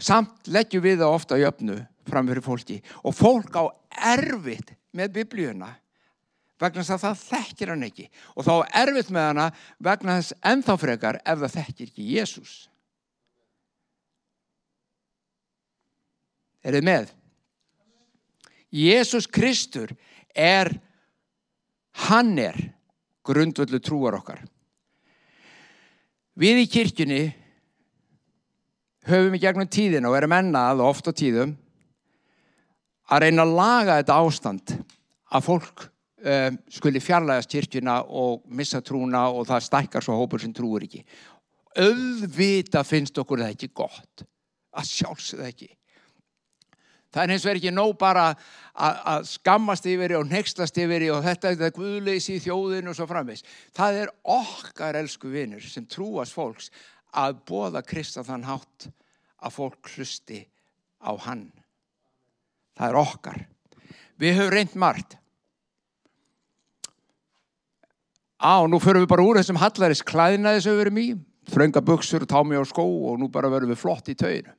Samt 0.00 0.48
leggjum 0.48 0.84
við 0.84 1.00
það 1.02 1.14
ofta 1.16 1.38
í 1.40 1.44
öfnu 1.48 1.76
fram 2.08 2.28
fyrir 2.28 2.44
fólki 2.44 2.80
og 3.04 3.16
fólk 3.16 3.56
á 3.56 3.64
erfitt 4.14 4.74
með 4.96 5.12
biblíuna 5.20 5.74
vegna 6.60 6.84
þess 6.84 6.96
að 6.96 7.04
það 7.04 7.22
þekkir 7.24 7.72
hann 7.72 7.86
ekki 7.86 8.06
og 8.34 8.46
þá 8.46 8.54
erfitt 8.82 9.12
með 9.12 9.28
hana 9.28 9.46
vegna 9.80 10.16
þess 10.18 10.36
ennþá 10.52 10.76
frekar 10.80 11.20
ef 11.20 11.42
það 11.44 11.54
þekkir 11.58 11.90
ekki 11.90 12.08
Jésús. 12.16 12.54
Er 16.64 16.76
þið 16.76 16.86
með? 16.86 17.12
Jésús 18.70 19.26
Kristur 19.26 19.92
er, 20.36 20.70
hann 22.06 22.36
er 22.38 22.58
grundvöldu 23.26 23.80
trúar 23.82 24.18
okkar. 24.20 24.44
Við 26.40 26.62
í 26.62 26.68
kirkjunni 26.70 27.22
höfum 29.10 29.34
í 29.36 29.40
gegnum 29.42 29.68
tíðin 29.68 30.06
og 30.08 30.16
erum 30.16 30.36
ennað 30.36 30.84
oft 30.84 31.08
á 31.10 31.12
tíðum 31.12 31.56
að 33.10 33.24
reyna 33.24 33.44
að 33.44 33.56
laga 33.58 33.96
þetta 33.98 34.20
ástand 34.22 34.74
að 35.30 35.46
fólk 35.46 35.84
um, 35.86 36.60
skuli 36.70 37.02
fjarlægast 37.02 37.50
kirkjuna 37.50 38.00
og 38.06 38.44
missa 38.46 38.80
trúna 38.84 39.26
og 39.34 39.48
það 39.50 39.66
stækkar 39.66 40.06
svo 40.06 40.18
hópur 40.20 40.42
sem 40.42 40.54
trúur 40.54 40.86
ekki. 40.86 41.02
Öðvita 41.80 42.84
finnst 42.86 43.18
okkur 43.18 43.42
það 43.42 43.54
ekki 43.56 43.70
gott. 43.74 44.24
Að 44.70 44.90
sjálfsögða 44.90 45.50
ekki. 45.50 45.70
Það 47.10 47.22
er 47.24 47.32
eins 47.34 47.44
og 47.44 47.50
er 47.50 47.58
ekki 47.58 47.72
nóg 47.74 47.96
bara 47.98 48.24
að 48.78 49.24
skammast 49.32 49.86
yfir 49.90 50.14
og 50.20 50.28
nexlast 50.30 50.76
yfir 50.78 51.08
og 51.10 51.24
þetta 51.26 51.50
er 51.50 51.58
það 51.58 51.76
guðleysi 51.80 52.36
í 52.36 52.42
þjóðinu 52.44 52.92
og 52.92 52.98
svo 52.98 53.06
framvegs. 53.10 53.42
Það 53.74 53.98
er 54.04 54.12
okkar 54.36 54.98
elsku 55.00 55.32
vinnur 55.32 55.64
sem 55.66 55.88
trúast 55.90 56.36
fólks 56.36 56.70
að 57.10 57.40
bóða 57.50 57.82
Krista 57.82 58.22
þann 58.26 58.46
hátt 58.46 58.86
að 59.42 59.56
fólk 59.56 59.90
hlusti 59.96 60.44
á 61.02 61.10
hann. 61.26 61.48
Það 62.78 62.86
er 62.92 63.00
okkar. 63.00 63.40
Við 64.20 64.36
höfum 64.38 64.54
reynd 64.54 64.78
margt. 64.78 65.16
Á, 68.40 68.64
nú 68.70 68.78
förum 68.80 69.02
við 69.04 69.10
bara 69.10 69.26
úr 69.26 69.40
þessum 69.40 69.58
hallaris 69.60 70.04
klæðinaði 70.06 70.62
sem 70.64 70.72
við 70.72 70.82
verum 70.84 71.02
í. 71.02 71.08
Þrönga 71.50 71.82
buksur, 71.84 72.24
támi 72.28 72.56
og 72.56 72.68
skó 72.70 72.86
og 72.86 73.18
nú 73.20 73.28
bara 73.32 73.50
verum 73.52 73.72
við 73.72 73.82
flott 73.82 74.08
í 74.08 74.16
tauginu. 74.16 74.54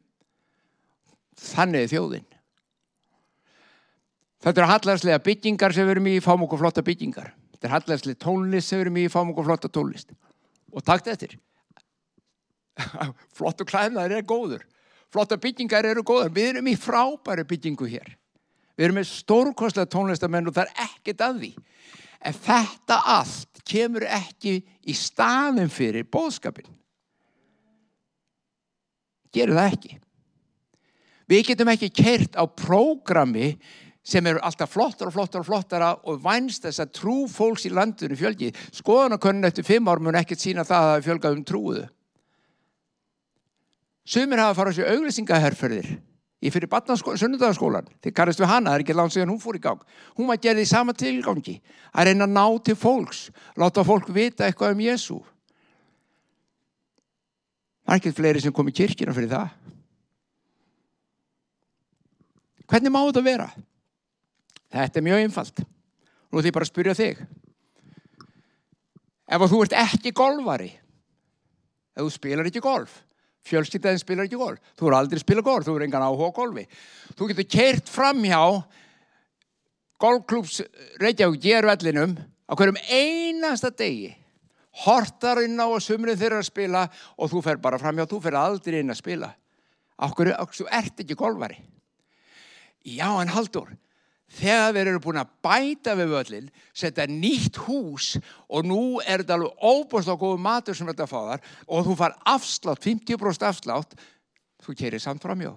Þannig 1.39 1.87
er 1.87 1.91
þjóðinn. 1.95 2.27
Þetta 4.41 4.61
eru 4.61 4.69
hallarslega 4.71 5.21
byggingar 5.21 5.73
sem 5.75 5.85
við 5.85 5.93
verum 5.93 6.09
í, 6.09 6.17
fáum 6.23 6.43
okkur 6.47 6.63
flotta 6.63 6.83
byggingar. 6.85 7.29
Þetta 7.53 7.67
er 7.67 7.73
hallarslega 7.75 8.21
tónlist 8.23 8.71
sem 8.71 8.79
við 8.79 8.85
verum 8.85 8.97
í, 8.97 9.07
fáum 9.13 9.33
okkur 9.33 9.47
flotta 9.51 9.69
tónlist. 9.69 10.15
Og 10.73 10.85
takt 10.85 11.09
eftir. 11.11 11.37
Flottu 13.37 13.67
klæðinaðir 13.69 14.21
er 14.21 14.25
góður. 14.25 14.65
Flotta 15.11 15.37
byggingar 15.41 15.85
eru 15.85 16.03
góðar. 16.07 16.31
Við 16.33 16.55
erum 16.55 16.71
í 16.71 16.77
frábæri 16.79 17.45
byggingu 17.47 17.89
hér. 17.91 18.15
Við 18.79 18.87
erum 18.87 18.97
með 18.97 19.09
stórkostlega 19.11 19.91
tónlistamenn 19.91 20.47
og 20.49 20.55
það 20.55 20.71
er 20.71 20.85
ekkert 20.87 21.25
að 21.25 21.41
því. 21.43 21.51
En 22.21 22.37
þetta 22.37 22.99
allt 23.17 23.61
kemur 23.67 24.05
ekki 24.07 24.55
í 24.89 24.95
staðin 24.97 25.69
fyrir 25.73 26.07
bóðskapin. 26.09 26.69
Gerum 29.35 29.59
það 29.59 29.75
ekki. 29.75 29.97
Við 31.31 31.45
getum 31.51 31.71
ekki 31.71 31.91
kert 31.95 32.35
á 32.35 32.43
prógrami 32.43 33.53
sem 34.01 34.25
eru 34.25 34.41
alltaf 34.41 34.71
flottar 34.73 35.09
og 35.09 35.13
flottar 35.13 35.43
og 35.43 35.47
flottara 35.47 35.89
og 36.09 36.21
vænst 36.23 36.65
þess 36.65 36.81
að 36.81 36.93
trú 36.97 37.15
fólks 37.29 37.67
í 37.69 37.73
landinu 37.73 38.17
fjölgi. 38.17 38.49
Skoðanakönnun 38.73 39.49
eftir 39.49 39.67
fimm 39.67 39.89
ár 39.91 40.01
mun 40.01 40.17
ekkert 40.17 40.41
sína 40.41 40.65
það 40.65 40.93
að 40.95 41.03
fjölga 41.07 41.33
um 41.35 41.43
trúuðu. 41.45 41.83
Sumir 44.01 44.41
hafa 44.41 44.57
farað 44.57 44.79
sér 44.79 44.95
auglýsingaherrferðir 44.95 45.91
í 46.41 46.49
fyrir 46.49 46.71
sunnudagaskólan. 47.21 47.89
Þið 48.01 48.13
karist 48.17 48.41
við 48.41 48.49
hana, 48.49 48.71
það 48.71 48.75
er 48.75 48.83
ekki 48.83 48.95
langt 48.97 49.13
síðan 49.13 49.29
hún 49.29 49.41
fór 49.43 49.59
í 49.59 49.61
gang. 49.61 49.81
Hún 50.17 50.27
var 50.27 50.41
gerðið 50.41 50.65
í 50.65 50.71
sama 50.71 50.93
tilgangi 50.97 51.61
að 51.93 52.09
reyna 52.09 52.25
að 52.25 52.33
ná 52.33 52.45
til 52.65 52.75
fólks, 52.75 53.29
láta 53.55 53.85
fólk 53.85 54.09
vita 54.09 54.47
eitthvað 54.47 54.73
um 54.73 54.81
Jésu. 54.81 55.19
Það 57.85 57.93
er 57.93 58.01
ekkert 58.01 58.17
fleiri 58.17 58.41
sem 58.41 58.53
kom 58.53 58.69
í 58.71 58.73
kirkina 58.73 59.13
fyrir 59.13 59.29
það. 59.29 59.53
Hvernig 62.71 62.93
má 62.93 63.01
þetta 63.03 63.23
vera? 63.25 63.51
Þetta 64.71 64.99
er 64.99 65.05
mjög 65.05 65.23
einfalt. 65.25 65.63
Nú 66.31 66.39
ætlum 66.39 66.47
ég 66.47 66.55
bara 66.55 66.67
að 66.67 66.71
spyrja 66.71 66.97
þig. 66.97 67.23
Ef 69.31 69.47
þú 69.47 69.61
ert 69.63 69.77
ekki 69.79 70.11
golvari, 70.15 70.69
ef 71.95 72.03
þú 72.03 72.11
spilar 72.11 72.47
ekki 72.49 72.63
golf, 72.63 72.97
fjölskyttaðin 73.47 74.01
spilar 74.01 74.27
ekki 74.27 74.39
golf, 74.39 74.59
þú 74.75 74.89
eru 74.89 74.97
aldrei 74.97 75.21
spila 75.21 75.43
golf, 75.45 75.67
þú 75.67 75.75
eru 75.77 75.87
engan 75.87 76.03
áhuga 76.03 76.31
á 76.31 76.39
golfi. 76.39 76.65
Þú 77.15 77.29
getur 77.31 77.47
kert 77.55 77.91
fram 77.91 78.19
hjá 78.27 78.41
golfklúps 80.01 80.63
Reykjavík 80.99 81.43
gervellinum 81.45 82.17
á 82.19 82.53
hverjum 82.59 82.81
einasta 82.91 83.71
degi. 83.71 84.11
Hortar 84.83 85.43
inn 85.45 85.59
á 85.59 85.67
að 85.67 85.83
sumrið 85.83 86.19
þeirra 86.19 86.41
að 86.41 86.47
spila 86.47 86.83
og 87.15 87.31
þú 87.31 87.43
fer 87.43 87.59
bara 87.63 87.79
fram 87.79 87.99
hjá, 87.99 88.07
þú 88.07 88.19
fer 88.23 88.39
aldrei 88.39 88.79
inn 88.79 88.91
að 88.91 88.99
spila. 88.99 89.31
Ákveður, 90.01 90.35
þú 90.57 90.67
ert 90.71 91.03
ekki 91.03 91.15
golvari. 91.19 91.59
Já, 92.83 93.07
en 93.21 93.31
Haldur, 93.31 93.69
þegar 94.31 94.75
við 94.75 94.81
erum 94.81 95.03
búin 95.03 95.21
að 95.21 95.31
bæta 95.43 95.95
við 95.99 96.13
völlin, 96.15 96.51
setja 96.73 97.07
nýtt 97.09 97.59
hús 97.65 98.13
og 98.47 98.67
nú 98.67 98.83
er 99.03 99.23
þetta 99.23 99.37
alveg 99.37 99.65
óbúst 99.65 100.11
og 100.11 100.21
góð 100.21 100.37
matur 100.43 100.77
sem 100.77 100.87
þetta 100.87 101.09
fáðar 101.09 101.43
og 101.67 101.87
þú 101.87 101.97
far 101.99 102.15
afslátt, 102.31 102.83
50% 102.85 103.47
afslátt, 103.49 103.97
þú 104.63 104.77
kerir 104.77 105.03
samt 105.03 105.23
framjá. 105.25 105.51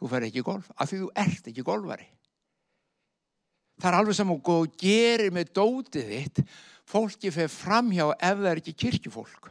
Þú 0.00 0.08
fer 0.08 0.26
ekki 0.26 0.40
í 0.40 0.46
golf, 0.46 0.70
af 0.80 0.88
því 0.88 1.02
þú 1.02 1.12
ert 1.22 1.48
ekki 1.50 1.66
golfari. 1.66 2.08
Það 3.80 3.90
er 3.90 3.98
alveg 3.98 4.16
saman 4.16 4.42
og 4.52 4.76
gerir 4.80 5.32
með 5.32 5.54
dótið 5.56 6.12
þitt, 6.14 6.42
fólki 6.88 7.32
fer 7.32 7.52
framjá 7.52 8.10
ef 8.16 8.40
það 8.40 8.50
er 8.50 8.60
ekki 8.62 8.76
kirkjufólk. 8.84 9.50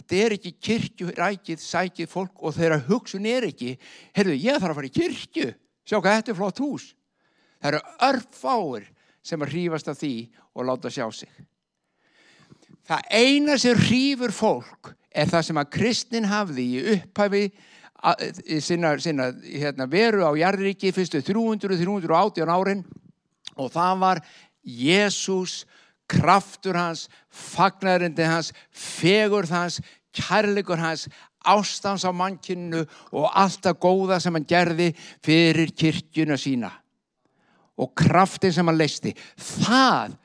Þetta 0.00 0.18
er 0.22 0.34
ekki 0.36 0.52
kirkjurækið, 0.66 1.62
sækið 1.62 2.10
fólk 2.10 2.44
og 2.46 2.54
þeirra 2.54 2.78
hugsun 2.86 3.26
er 3.26 3.48
ekki, 3.48 3.74
heyrðu, 4.16 4.36
ég 4.38 4.60
þarf 4.60 4.70
að 4.70 4.78
fara 4.78 4.90
í 4.90 4.94
kirkju, 4.94 5.48
sjá 5.90 5.98
hvað 5.98 6.20
þetta 6.20 6.32
er 6.32 6.38
flott 6.38 6.62
hús. 6.62 6.84
Það 7.60 7.72
eru 7.72 7.80
örfáir 8.06 8.86
sem 9.26 9.42
að 9.42 9.52
hrífast 9.54 9.90
af 9.90 9.98
því 9.98 10.14
og 10.54 10.68
láta 10.68 10.92
sjá 10.92 11.08
sig. 11.12 11.32
Það 12.86 13.10
eina 13.18 13.58
sem 13.60 13.82
hrífur 13.82 14.32
fólk 14.34 14.94
er 15.10 15.28
það 15.30 15.44
sem 15.48 15.58
að 15.60 15.72
kristnin 15.74 16.30
hafði 16.30 16.66
í 16.70 16.84
upphæfi 16.94 17.42
sinna, 18.64 18.94
sinna 19.02 19.28
hérna, 19.44 19.86
veru 19.90 20.24
á 20.24 20.32
Jarríki 20.38 20.92
fyrstu 20.94 21.20
300-318 21.26 22.48
árin 22.48 22.84
og 23.58 23.68
það 23.74 24.00
var 24.00 24.22
Jésús 24.64 25.64
kraftur 26.10 26.78
hans, 26.78 27.06
fagnarindi 27.30 28.24
hans, 28.26 28.50
fegurð 28.70 29.52
hans, 29.54 29.78
kærleikur 30.16 30.80
hans, 30.80 31.06
ástans 31.46 32.04
á 32.04 32.10
mannkynnu 32.12 32.84
og 33.16 33.28
allt 33.32 33.62
það 33.64 33.80
góða 33.82 34.20
sem 34.20 34.36
hann 34.36 34.48
gerði 34.48 34.90
fyrir 35.24 35.72
kirkjuna 35.76 36.38
sína. 36.40 36.72
Og 37.80 37.94
kraftin 37.96 38.52
sem 38.52 38.66
hann 38.66 38.78
leisti, 38.78 39.14
það 39.36 40.16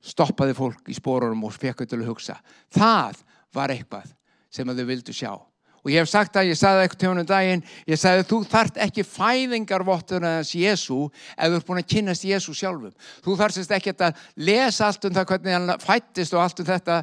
stoppaði 0.00 0.56
fólk 0.56 0.88
í 0.92 0.96
spórunum 0.96 1.46
og 1.48 1.56
fekk 1.56 1.86
til 1.86 2.00
að 2.00 2.10
hugsa. 2.12 2.40
Það 2.72 3.22
var 3.56 3.72
eitthvað 3.72 4.10
sem 4.52 4.68
þau 4.68 4.86
vildu 4.88 5.14
sjá 5.14 5.32
og 5.80 5.90
ég 5.90 6.02
hef 6.02 6.10
sagt 6.10 6.36
að 6.36 6.50
ég 6.50 6.58
sagði 6.58 6.84
eitthvað 6.84 7.00
til 7.00 7.10
hún 7.10 7.22
um 7.22 7.28
daginn 7.28 7.62
ég 7.88 8.00
sagði 8.00 8.26
þú 8.28 8.40
þart 8.52 8.80
ekki 8.84 9.04
fæðingarvottur 9.08 10.26
aðeins 10.28 10.52
Jésu 10.58 10.98
ef 11.08 11.46
þú 11.46 11.58
ert 11.58 11.68
búin 11.68 11.80
að 11.80 11.90
kynast 11.94 12.26
Jésu 12.28 12.54
sjálfum 12.56 12.92
þú 13.24 13.36
þarfst 13.40 13.74
ekki 13.76 13.94
að 13.96 14.24
lesa 14.36 14.90
allt 14.90 15.06
um 15.08 15.16
það 15.16 15.28
hvernig 15.32 15.56
hann 15.56 15.84
fættist 15.84 16.36
og 16.36 16.44
allt 16.44 16.60
um 16.60 16.68
þetta 16.68 16.98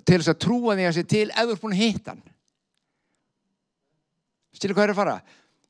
til 0.00 0.18
þess 0.18 0.32
að 0.32 0.40
trúa 0.46 0.76
því 0.78 0.88
að 0.88 0.96
sé 0.96 1.04
til 1.12 1.26
ef 1.28 1.42
þú 1.42 1.56
ert 1.56 1.64
búin 1.66 1.76
að 1.76 1.82
hitta 1.82 2.14
hann 2.14 2.24
stilu 4.56 4.76
hvað 4.76 4.88
er 4.88 4.94
að 4.94 5.00
fara? 5.00 5.16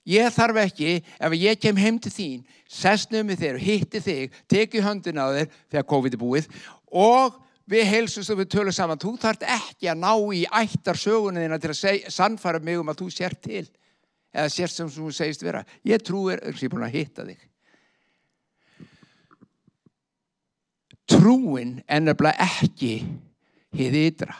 Ég 0.08 0.34
þarf 0.34 0.58
ekki 0.64 0.96
ef 0.98 1.34
ég 1.38 1.60
kem 1.62 1.78
heim 1.78 1.98
til 2.02 2.10
þín 2.10 2.40
sessnum 2.66 3.28
með 3.28 3.44
þér 3.44 3.58
hitti 3.62 4.00
þig 4.02 4.40
teki 4.50 4.82
höndin 4.82 5.20
á 5.22 5.30
þér 5.30 5.52
þegar 5.70 5.88
COVID 5.92 6.16
er 6.16 6.22
búið 6.22 6.48
og 6.90 7.38
við 7.70 7.86
heilsumst 7.86 8.32
og 8.34 8.40
við 8.40 8.50
tölum 8.56 8.74
saman. 8.74 8.98
Þú 8.98 9.14
þart 9.22 9.46
ekki 9.46 9.92
að 9.92 10.02
ná 10.02 10.12
í 10.34 10.42
ættar 10.58 10.98
sögunina 10.98 11.60
til 11.62 11.70
að 11.70 12.10
sannfara 12.10 12.58
mig 12.58 12.80
um 12.80 12.90
að 12.90 13.04
þú 13.04 13.08
sér 13.14 13.38
til 13.38 13.64
eða 14.32 14.50
sér 14.50 14.74
sem 14.74 14.90
þú 14.90 15.12
segist 15.14 15.46
vera. 15.46 15.62
Ég 15.86 16.02
trúir 16.02 16.42
ég 16.50 16.62
er 16.66 16.72
búin 16.72 16.88
að 16.88 16.98
hitta 16.98 17.28
þig? 17.28 17.48
Trúin 21.12 21.76
er 21.86 22.02
nefnilega 22.02 22.50
ekki 22.58 22.94
hið 23.78 23.98
ytra. 24.02 24.34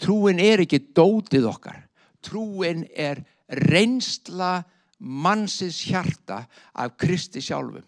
Trúin 0.00 0.38
er 0.38 0.62
ekki 0.62 0.84
dótið 0.94 1.50
okkar 1.50 1.82
trúin 2.24 2.84
er 2.94 3.22
reynsla 3.48 4.60
mannsins 5.00 5.80
hjarta 5.88 6.44
af 6.74 6.96
Kristi 7.00 7.42
sjálfum. 7.44 7.84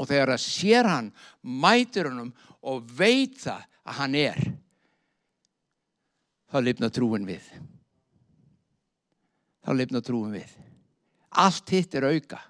Og 0.00 0.08
þegar 0.10 0.34
að 0.34 0.42
sér 0.42 0.88
hann 0.90 1.12
mætir 1.42 2.08
hannum 2.08 2.32
og 2.66 2.86
veit 2.98 3.38
það 3.42 3.66
að 3.84 3.98
hann 4.00 4.16
er 4.18 4.40
þá 6.50 6.58
lifna 6.62 6.90
trúin 6.94 7.26
við. 7.28 7.44
Þá 9.64 9.70
lifna 9.78 10.02
trúin 10.04 10.34
við. 10.34 10.50
Allt 11.42 11.70
hitt 11.74 11.94
er 11.98 12.06
auka. 12.10 12.40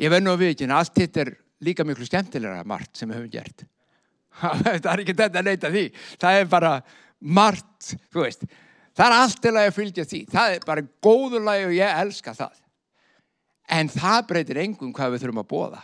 Ég 0.00 0.10
verð 0.10 0.24
nú 0.26 0.34
að 0.34 0.42
við 0.42 0.54
ekki 0.54 0.66
en 0.66 0.74
allt 0.74 0.98
hitt 0.98 1.18
er 1.22 1.30
líka 1.64 1.86
miklu 1.86 2.06
skemmtilega 2.08 2.64
margt 2.66 2.98
sem 2.98 3.10
við 3.10 3.20
höfum 3.20 3.32
gert. 3.32 3.64
Það 4.40 4.90
er 4.90 5.02
ekki 5.04 5.14
þetta 5.14 5.40
að 5.40 5.48
leita 5.50 5.70
því. 5.70 5.84
Það 6.22 6.38
er 6.40 6.48
bara 6.50 6.72
margt 7.24 7.94
það 8.94 9.06
er 9.06 9.16
allt 9.16 9.40
til 9.42 9.54
að 9.56 9.72
fylgja 9.74 10.04
því. 10.06 10.20
Það 10.30 10.54
er 10.54 10.68
bara 10.68 10.86
góðulagi 11.02 11.66
og 11.66 11.74
ég 11.74 12.04
elska 12.04 12.36
það. 12.36 12.54
En 13.74 13.90
það 13.90 14.20
breytir 14.28 14.60
engum 14.60 14.92
hvað 14.94 15.14
við 15.14 15.24
þurfum 15.24 15.42
að 15.42 15.50
bóða 15.50 15.82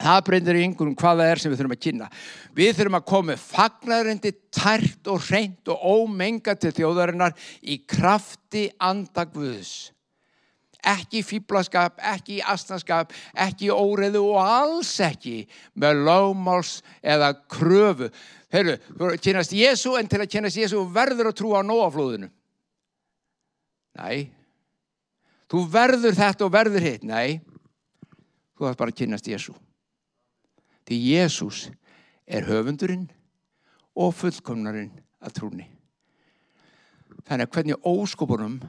það 0.00 0.20
breytir 0.26 0.58
engum 0.62 0.94
hvað 0.98 1.20
það 1.20 1.30
er 1.30 1.40
sem 1.42 1.52
við 1.52 1.60
þurfum 1.60 1.76
að 1.76 1.82
kynna. 1.84 2.10
Við 2.56 2.74
þurfum 2.78 2.98
að 2.98 3.06
koma 3.10 3.36
fagnarindi 3.40 4.32
tært 4.54 5.10
og 5.12 5.24
reynd 5.28 5.72
og 5.72 5.86
ómenga 5.94 6.56
til 6.58 6.72
þjóðarinnar 6.76 7.36
í 7.60 7.80
krafti 7.88 8.68
andagvöðs 8.80 9.74
ekki 10.86 11.22
fýblaskap, 11.26 12.00
ekki 12.00 12.40
astnaskap 12.40 13.14
ekki 13.34 13.70
óreðu 13.70 14.24
og 14.32 14.40
alls 14.42 14.92
ekki 15.04 15.44
með 15.74 16.04
lögmáls 16.08 16.80
eða 17.02 17.34
kröfu 17.50 18.10
þú 18.50 19.14
kynast 19.22 19.54
Jésu 19.54 19.94
en 19.98 20.10
til 20.10 20.22
að 20.22 20.32
kynast 20.34 20.60
Jésu 20.60 20.84
verður 20.92 21.30
að 21.30 21.40
trúa 21.42 21.62
á 21.62 21.68
nóaflóðinu 21.68 22.30
Nei 24.00 24.30
Þú 25.50 25.64
verður 25.66 26.14
þetta 26.14 26.46
og 26.46 26.52
verður 26.54 26.86
hitt. 26.86 27.04
Nei, 27.06 27.40
þú 28.54 28.68
þarf 28.68 28.78
bara 28.78 28.94
að 28.94 29.00
kynast 29.02 29.26
Jésu. 29.30 29.54
Því 30.86 30.98
Jésús 31.10 31.64
er 32.30 32.46
höfundurinn 32.46 33.08
og 33.98 34.14
fullkomnarinn 34.14 34.92
að 35.20 35.34
trúni. 35.40 35.66
Þannig 37.26 37.48
að 37.48 37.54
hvernig 37.56 37.86
óskopunum 37.86 38.60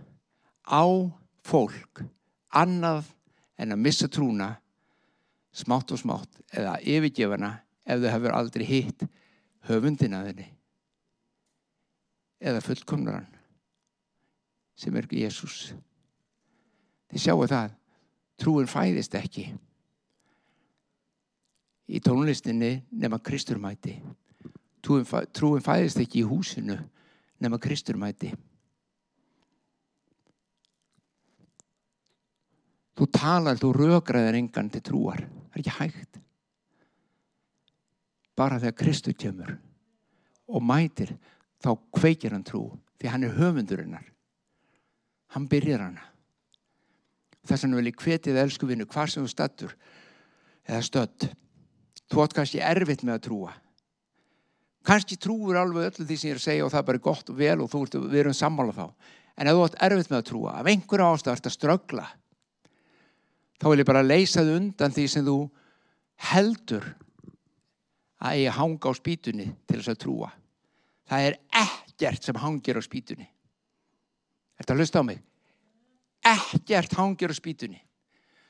á 0.65 0.83
fólk 1.45 2.03
annað 2.51 3.09
en 3.61 3.73
að 3.75 3.83
missa 3.83 4.09
trúna 4.11 4.53
smátt 5.51 5.91
og 5.91 5.99
smátt 5.99 6.41
eða 6.53 6.77
yfirgefana 6.79 7.51
ef 7.85 8.01
þau 8.01 8.11
hefur 8.13 8.35
aldrei 8.35 8.65
hitt 8.67 9.05
höfundin 9.69 10.15
að 10.17 10.31
henni 10.31 10.47
eða 12.41 12.63
fullkomnaran 12.65 13.27
sem 14.81 14.95
er 14.97 15.05
Jésús. 15.13 15.75
Þið 17.11 17.21
sjáu 17.21 17.43
það, 17.45 17.73
trúin 18.41 18.69
fæðist 18.71 19.13
ekki 19.19 19.51
í 21.91 21.99
tónlistinni 22.01 22.71
nema 22.89 23.19
Kristurmæti. 23.21 23.97
Trúin, 24.81 25.61
fæðist 25.61 25.99
ekki 26.01 26.23
í 26.23 26.25
húsinu 26.25 26.79
nema 27.43 27.59
Kristurmæti. 27.61 28.31
Þú 33.01 33.07
talar, 33.09 33.57
þú 33.57 33.71
rökraðir 33.73 34.35
engan 34.37 34.67
til 34.69 34.83
trúar. 34.85 35.23
Það 35.25 35.55
er 35.55 35.61
ekki 35.63 35.71
hægt. 35.79 36.19
Bara 38.37 38.59
þegar 38.61 38.77
Kristur 38.77 39.15
kemur 39.17 39.55
og 40.51 40.61
mætir, 40.61 41.15
þá 41.63 41.71
kveikir 41.97 42.35
hann 42.35 42.45
trú. 42.45 42.67
Því 43.01 43.09
hann 43.09 43.25
er 43.25 43.33
höfundurinnar. 43.39 44.05
Hann 45.33 45.47
byrjar 45.49 45.81
hana. 45.87 46.05
Þess 47.41 47.65
vegna 47.65 47.79
vil 47.79 47.89
ég 47.89 48.05
hvetið 48.05 48.39
elsku 48.43 48.69
vinnu 48.69 48.85
hvar 48.85 49.09
sem 49.09 49.25
þú 49.25 49.33
stattur 49.33 49.73
eða 50.69 50.85
stödd. 50.85 51.29
Þú 52.05 52.21
átt 52.21 52.37
kannski 52.37 52.61
erfitt 52.61 53.01
með 53.01 53.17
að 53.17 53.27
trúa. 53.31 53.57
Kannski 54.85 55.17
trúur 55.17 55.57
alveg 55.57 55.89
öllu 55.89 56.05
því 56.05 56.21
sem 56.21 56.29
ég 56.29 56.37
er 56.37 56.43
að 56.43 56.45
segja 56.45 56.69
og 56.69 56.73
það 56.75 56.83
er 56.83 56.89
bara 56.93 57.05
gott 57.09 57.33
og 57.33 57.41
vel 57.41 57.57
og 57.65 57.73
þú 57.73 57.85
ert, 57.87 58.01
við 58.13 58.23
erum 58.27 58.37
sammála 58.37 58.77
þá. 58.77 58.85
En 59.41 59.49
ef 59.49 59.57
þú 59.57 59.65
átt 59.65 59.83
erfitt 59.89 60.13
með 60.13 60.21
að 60.21 60.27
trúa, 60.29 60.57
af 60.59 60.69
einhverja 60.69 61.13
ástæð 61.15 61.33
ert 61.33 61.49
að 61.49 61.55
ströggla, 61.57 62.07
þá 63.61 63.67
vil 63.69 63.81
ég 63.83 63.87
bara 63.87 64.05
leysa 64.05 64.41
þau 64.41 64.55
undan 64.57 64.93
því 64.95 65.07
sem 65.13 65.25
þú 65.27 65.37
heldur 66.31 66.87
að 68.21 68.39
ég 68.41 68.57
hanga 68.57 68.89
á 68.89 68.93
spýtunni 68.97 69.47
til 69.69 69.77
þess 69.77 69.93
að 69.93 70.01
trúa. 70.01 70.31
Það 71.09 71.27
er 71.27 71.37
ekkert 71.61 72.25
sem 72.25 72.41
hangir 72.41 72.77
á 72.77 72.81
spýtunni. 72.81 73.27
Þetta 74.61 74.77
hlusta 74.77 75.01
á 75.01 75.03
mig. 75.05 75.21
Ekkert 76.25 76.93
hangir 76.97 77.33
á 77.33 77.35
spýtunni. 77.37 77.81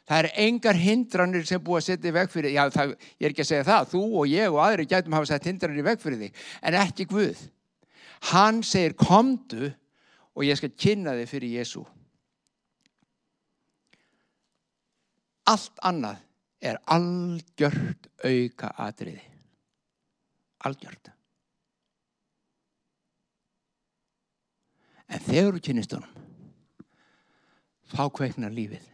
Það 0.08 0.26
er 0.26 0.30
engar 0.44 0.80
hindranir 0.80 1.46
sem 1.48 1.62
búið 1.64 1.80
að 1.80 1.86
setja 1.86 2.10
í 2.10 2.16
veg 2.16 2.32
fyrir, 2.34 2.52
já 2.56 2.64
það, 2.74 2.94
ég 3.16 3.28
er 3.28 3.32
ekki 3.32 3.44
að 3.46 3.50
segja 3.52 3.68
það, 3.68 3.90
þú 3.94 4.02
og 4.20 4.32
ég 4.32 4.52
og 4.52 4.60
aðri 4.60 4.88
gætum 4.90 5.16
hafa 5.16 5.30
sett 5.30 5.48
hindranir 5.48 5.80
í 5.80 5.86
veg 5.86 6.02
fyrir 6.02 6.20
þig, 6.20 6.42
en 6.68 6.78
ekki 6.82 7.06
Guð. 7.12 7.44
Hann 8.32 8.60
segir 8.66 8.98
komdu 9.00 9.70
og 10.36 10.44
ég 10.46 10.60
skal 10.60 10.74
kynna 10.74 11.14
þig 11.20 11.32
fyrir 11.32 11.56
Jésu. 11.62 11.86
Allt 15.50 15.82
annað 15.82 16.22
er 16.62 16.78
algjört 16.94 18.10
auka 18.22 18.70
atriði. 18.86 19.24
Algjört. 20.68 21.10
En 25.12 25.20
þegar 25.26 25.58
þú 25.58 25.62
kynist 25.66 25.94
honum, 25.98 26.28
þá 27.92 28.04
kveiknar 28.16 28.54
lífið. 28.56 28.86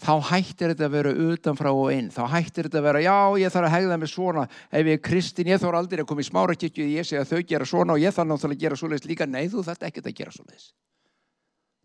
Þá 0.00 0.14
hættir 0.30 0.72
þetta 0.72 0.86
að 0.86 0.94
vera 0.94 1.10
utanfrá 1.28 1.70
og 1.76 1.90
inn. 1.92 2.08
Þá 2.08 2.22
hættir 2.32 2.66
þetta 2.66 2.78
að 2.80 2.86
vera, 2.86 3.02
já, 3.04 3.16
ég 3.42 3.52
þarf 3.52 3.68
að 3.68 3.74
hegða 3.74 3.98
mig 4.00 4.10
svona. 4.10 4.44
Ef 4.72 4.88
ég 4.88 4.96
er 4.96 5.02
kristin, 5.04 5.50
ég 5.52 5.60
þarf 5.60 5.76
aldrei 5.76 6.00
að 6.00 6.08
koma 6.08 6.24
í 6.24 6.28
smára 6.30 6.56
kikju 6.56 6.86
og 6.86 6.94
ég 6.94 7.06
segja 7.06 7.24
að 7.26 7.34
þau 7.34 7.48
gera 7.50 7.66
svona 7.68 7.94
og 7.94 8.00
ég 8.00 8.14
þarf 8.16 8.30
náttúrulega 8.30 8.56
að 8.56 8.64
gera 8.64 8.78
svoleiðis 8.80 9.10
líka. 9.10 9.28
Nei, 9.28 9.44
þú 9.52 9.64
þarf 9.66 9.84
ekki 9.90 10.00
að 10.00 10.16
gera 10.22 10.32
svoleiðis. 10.32 10.70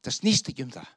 Það 0.06 0.16
snýst 0.16 0.52
ekki 0.54 0.64
um 0.64 0.72
það. 0.78 0.88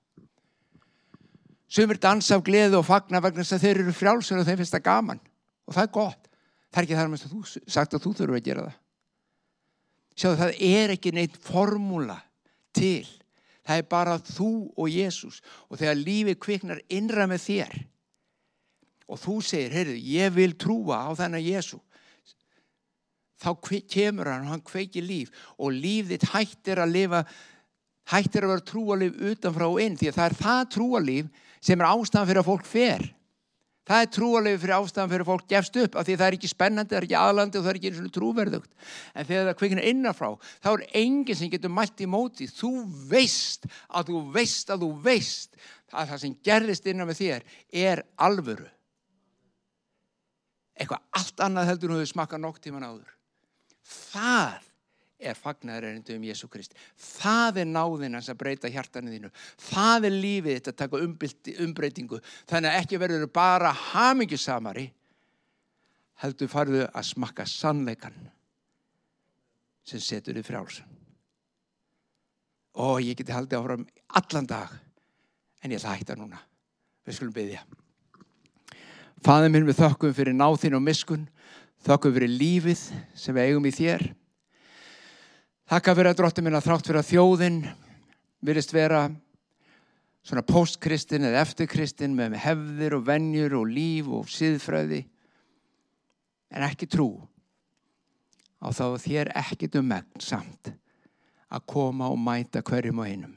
Sumir 1.68 2.00
dansa 2.00 2.38
af 2.38 2.44
gleðu 2.46 2.80
og 2.80 2.86
fagna 2.88 3.20
vegna 3.20 3.44
þess 3.44 3.58
að 3.58 3.64
þeir 3.66 3.82
eru 3.82 3.94
frjálsir 3.96 4.40
og 4.40 4.46
þeim 4.48 4.60
finnst 4.62 4.76
það 4.76 4.86
gaman. 4.88 5.20
Og 5.68 5.76
það 5.76 5.84
er 5.84 5.94
gott. 5.98 6.30
Það 6.68 6.80
er 6.80 6.86
ekki 6.86 6.98
þar 6.98 7.10
með 7.12 7.24
að 7.26 7.34
þú 7.34 7.42
sagt 7.76 7.94
að 7.96 8.04
þú 8.04 8.12
þurfur 8.16 8.38
að 8.38 8.46
gera 8.48 8.64
það. 8.64 8.78
Sjáðu, 10.18 10.38
það 10.40 10.62
er 10.68 10.92
ekki 10.96 11.14
neitt 11.14 11.36
formúla 11.44 12.16
til 12.74 13.06
það 13.68 13.82
er 13.82 13.88
bara 13.90 14.16
þú 14.24 14.52
og 14.80 14.88
Jésús 14.88 15.42
og 15.68 15.76
þegar 15.80 16.00
lífið 16.00 16.40
kviknar 16.40 16.80
innra 16.88 17.28
með 17.28 17.44
þér 17.44 17.74
og 19.08 19.20
þú 19.20 19.36
segir, 19.44 19.74
heyrðu, 19.76 19.98
ég 20.04 20.32
vil 20.36 20.54
trúa 20.60 21.02
á 21.04 21.10
þennan 21.16 21.44
Jésú 21.44 21.80
þá 23.38 23.50
kemur 23.88 24.30
hann 24.32 24.48
og 24.48 24.54
hann 24.54 24.64
kveikir 24.66 25.04
líf 25.04 25.32
og 25.56 25.76
líf 25.76 26.08
þitt 26.10 26.30
hættir 26.32 26.80
að 26.82 26.94
lifa 26.96 27.22
hættir 28.08 28.46
að 28.46 28.54
vera 28.54 28.66
trúalíf 28.72 29.20
utanfrá 29.32 29.68
og 29.68 29.82
inn 29.84 29.98
því 30.00 30.10
að 30.10 30.18
það 30.18 30.30
er 30.30 30.38
það 30.40 30.62
trúalíf 30.74 31.44
sem 31.60 31.78
er 31.80 31.90
ástæðan 31.90 32.28
fyrir 32.30 32.42
að 32.42 32.50
fólk 32.50 32.68
fer 32.68 33.08
Það 33.88 34.02
er 34.02 34.10
trúalegu 34.12 34.58
fyrir 34.60 34.76
ástæðan 34.76 35.10
fyrir 35.14 35.24
fólk 35.24 35.44
gefst 35.48 35.76
upp 35.80 35.94
af 35.96 36.04
því 36.04 36.16
það 36.18 36.26
er 36.26 36.34
ekki 36.36 36.50
spennandi, 36.50 36.92
það 36.92 36.98
er 36.98 37.06
ekki 37.06 37.16
aðlandi 37.16 37.56
og 37.56 37.64
það 37.64 37.70
er 37.70 37.78
ekki 37.78 37.88
eins 37.90 38.00
og 38.02 38.10
trúverðugt. 38.12 38.72
En 39.14 39.28
þegar 39.28 39.46
það 39.48 39.56
kviknar 39.62 39.86
innanfrá, 39.88 40.28
þá 40.60 40.68
er 40.74 40.84
enginn 41.00 41.38
sem 41.38 41.52
getur 41.54 41.72
mælt 41.72 42.02
í 42.04 42.08
móti. 42.12 42.48
Þú 42.52 42.72
veist 43.08 43.64
að 43.88 44.10
þú 44.10 44.20
veist 44.34 44.74
að 44.74 44.84
þú 44.84 44.90
veist 45.06 45.56
að 45.88 46.12
það 46.12 46.22
sem 46.24 46.36
gerðist 46.50 46.90
innan 46.92 47.08
með 47.08 47.22
þér 47.22 47.48
er 47.86 48.04
alvöru. 48.28 48.68
Eitthvað 50.76 51.06
allt 51.22 51.44
annað 51.48 51.72
heldur 51.72 51.96
þú 51.96 52.10
smakka 52.12 52.42
nokk 52.42 52.60
tíman 52.60 52.84
áður. 52.84 53.08
Það 53.88 54.67
er 55.18 55.34
fagnæðarindu 55.34 56.14
um 56.14 56.26
Jésu 56.28 56.46
Krist. 56.50 56.74
Það 57.18 57.62
er 57.62 57.70
náðinans 57.70 58.28
að 58.30 58.38
breyta 58.38 58.70
hjartaninu 58.70 59.16
þínu. 59.16 59.30
Það 59.68 60.06
er 60.08 60.14
lífið 60.14 60.58
þetta 60.58 60.72
að 60.72 60.80
taka 60.82 61.00
umbreytingu. 61.66 62.20
Þannig 62.48 62.70
að 62.70 62.82
ekki 62.82 63.00
verður 63.02 63.26
bara 63.34 63.72
hamingjusamari 63.74 64.86
heldur 66.22 66.50
farðu 66.50 66.84
að 66.86 67.08
smakka 67.10 67.46
sannleikan 67.46 68.14
sem 69.88 70.02
setur 70.02 70.38
þið 70.38 70.46
frjálsum. 70.46 70.94
Og 72.78 73.00
ég 73.02 73.18
geti 73.18 73.34
haldið 73.34 73.58
áfram 73.58 73.88
allan 74.20 74.46
dag 74.46 74.70
en 75.64 75.72
ég 75.72 75.80
ætla 75.80 75.96
að 75.96 76.02
hætta 76.02 76.18
núna. 76.18 76.38
Við 77.06 77.18
skulum 77.18 77.34
byggja. 77.34 77.64
Fæðum 79.26 79.54
minn 79.56 79.66
við 79.66 79.80
þökkum 79.80 80.14
fyrir 80.14 80.36
náðin 80.36 80.76
og 80.78 80.84
miskun, 80.84 81.24
þökkum 81.82 82.14
fyrir 82.14 82.30
lífið 82.30 82.84
sem 83.18 83.34
við 83.34 83.48
eigum 83.48 83.66
í 83.66 83.74
þér 83.74 84.04
Þakka 85.68 85.92
fyrir 85.98 86.08
að 86.08 86.16
dróttum 86.16 86.46
minna 86.46 86.60
þrátt 86.64 86.86
fyrir 86.88 87.02
að 87.02 87.08
þjóðin 87.10 87.56
virðist 88.48 88.70
vera 88.72 89.02
svona 90.24 90.42
postkristin 90.48 91.26
eða 91.28 91.42
eftirkristin 91.44 92.14
með 92.16 92.38
hefðir 92.40 92.96
og 92.96 93.02
vennjur 93.04 93.56
og 93.58 93.66
líf 93.68 94.08
og 94.16 94.30
siðfræði. 94.32 95.02
En 96.56 96.64
ekki 96.64 96.88
trú 96.88 97.10
á 98.64 98.72
þá 98.72 98.96
þér 99.04 99.32
ekkit 99.42 99.76
um 99.82 99.92
megn 99.92 100.24
samt 100.24 100.72
að 101.52 101.68
koma 101.68 102.08
og 102.08 102.16
mæta 102.16 102.64
hverjum 102.64 103.04
og 103.04 103.12
einum 103.12 103.36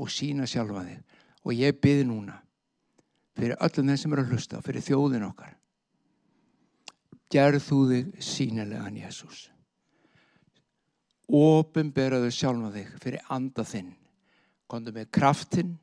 og 0.00 0.08
sína 0.08 0.48
sjálfa 0.48 0.86
þig. 0.88 1.04
Og 1.44 1.52
ég 1.52 1.76
byrði 1.84 2.08
núna 2.08 2.38
fyrir 3.36 3.60
öllum 3.60 3.92
þeim 3.92 4.00
sem 4.00 4.16
eru 4.16 4.24
að 4.24 4.32
hlusta 4.32 4.64
fyrir 4.64 4.88
þjóðin 4.88 5.28
okkar. 5.28 5.52
Gerð 7.28 7.60
þú 7.68 7.84
þig 7.92 8.10
sínilegan 8.24 9.00
Jésús 9.04 9.50
ofinberaðu 11.28 12.30
sjálfa 12.32 12.72
þig 12.74 12.94
fyrir 13.02 13.32
anda 13.34 13.64
þinn. 13.66 13.92
Kontu 14.68 14.92
með 14.94 15.10
kraftin 15.14 15.76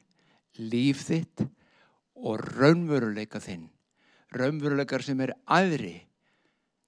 líf 0.61 1.05
þitt 1.07 1.45
og 2.15 2.41
raunveruleika 2.55 3.41
þinn. 3.43 3.67
Raunveruleikar 4.35 5.03
sem 5.05 5.21
er 5.21 5.35
aðri 5.45 5.95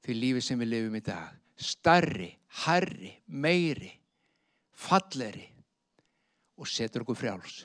fyrir 0.04 0.22
lífi 0.22 0.44
sem 0.46 0.60
við 0.62 0.74
lifum 0.74 0.98
í 1.00 1.04
dag. 1.06 1.32
Starri, 1.58 2.30
harri, 2.66 3.14
meiri 3.28 3.92
falleri 4.78 5.48
og 6.58 6.70
setur 6.70 7.04
okkur 7.06 7.18
frjáls 7.18 7.64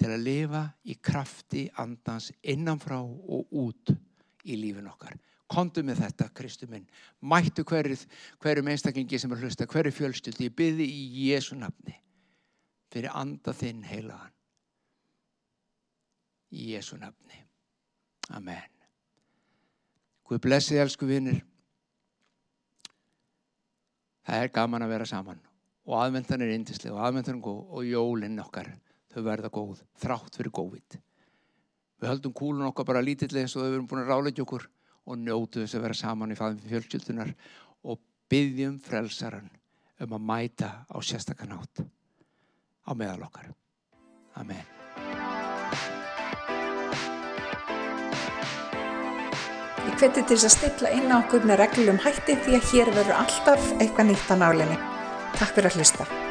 til 0.00 0.08
að 0.08 0.24
lifa 0.24 0.62
í 0.88 0.96
krafti 1.04 1.66
andans 1.80 2.30
innanfrá 2.40 3.00
og 3.00 3.52
út 3.52 3.92
í 4.48 4.56
lífin 4.56 4.88
okkar 4.88 5.18
kontu 5.50 5.82
með 5.86 6.04
þetta, 6.04 6.28
Kristu 6.36 6.68
minn. 6.70 6.86
Mættu 7.20 7.64
hverjum 7.66 8.00
hverju 8.42 8.64
einstaklingi 8.72 9.18
sem 9.20 9.32
er 9.34 9.42
hlusta, 9.42 9.66
hverju 9.70 9.92
fjölstöldi 9.96 10.48
ég 10.48 10.56
byrði 10.56 10.86
í 10.86 11.02
Jésu 11.26 11.58
nafni. 11.58 11.96
Fyrir 12.90 13.14
anda 13.14 13.54
þinn 13.54 13.84
heilagan 13.86 14.32
í 16.50 16.72
Jésu 16.72 16.98
nafni. 16.98 17.44
Amen. 18.34 18.70
Guð 20.26 20.42
blessi 20.46 20.76
þið 20.76 20.84
elsku 20.84 21.06
vinnir 21.10 21.42
það 24.26 24.44
er 24.44 24.52
gaman 24.54 24.86
að 24.86 24.94
vera 24.94 25.06
saman. 25.10 25.40
Og 25.90 25.96
aðvendan 25.98 26.44
er 26.44 26.54
indislega 26.54 26.94
og 26.94 27.04
aðvendan 27.06 27.40
er 27.40 27.44
góð 27.44 27.62
og 27.74 27.86
jólinn 27.88 28.42
okkar 28.42 28.68
þau 29.10 29.22
verða 29.26 29.50
góð, 29.50 29.80
þrátt 29.98 30.36
fyrir 30.38 30.54
góðvitt 30.54 31.00
við 32.00 32.08
höldum 32.08 32.34
kúlun 32.36 32.68
okkar 32.70 32.88
bara 32.88 33.02
lítillega 33.04 33.44
eins 33.44 33.56
og 33.56 33.64
þau 33.64 33.70
verðum 33.70 33.88
búin 33.90 34.02
að 34.02 34.12
ráleitja 34.14 34.44
okkur 34.44 34.66
og 35.10 35.18
njótu 35.18 35.64
þess 35.64 35.76
að 35.76 35.86
vera 35.88 35.98
saman 35.98 36.34
í 36.34 36.38
faðum 36.38 36.60
fjölskyldunar 36.70 37.32
og 37.90 37.98
byggjum 38.30 38.78
frelsaran 38.84 39.48
um 40.00 40.14
að 40.16 40.26
mæta 40.30 40.70
á 40.86 40.96
sérstakanátt 41.02 41.82
á 41.82 42.90
meðal 42.94 43.26
okkar. 43.26 43.50
Amen. 44.38 44.62
Ég 49.80 49.96
hveti 49.98 50.22
til 50.22 50.36
þess 50.36 50.46
að 50.46 50.56
stilla 50.56 50.94
inn 50.96 51.12
á 51.12 51.18
okkur 51.20 51.44
með 51.48 51.64
reglum 51.64 52.00
hætti 52.04 52.38
því 52.46 52.58
að 52.60 52.72
hér 52.72 52.94
verður 52.96 53.20
alltaf 53.20 53.70
eitthvað 53.80 54.12
nýtt 54.12 54.32
á 54.32 54.36
nálinni. 54.38 54.82
Takk 55.36 55.56
fyrir 55.56 55.72
að 55.72 55.80
hlusta. 55.80 56.29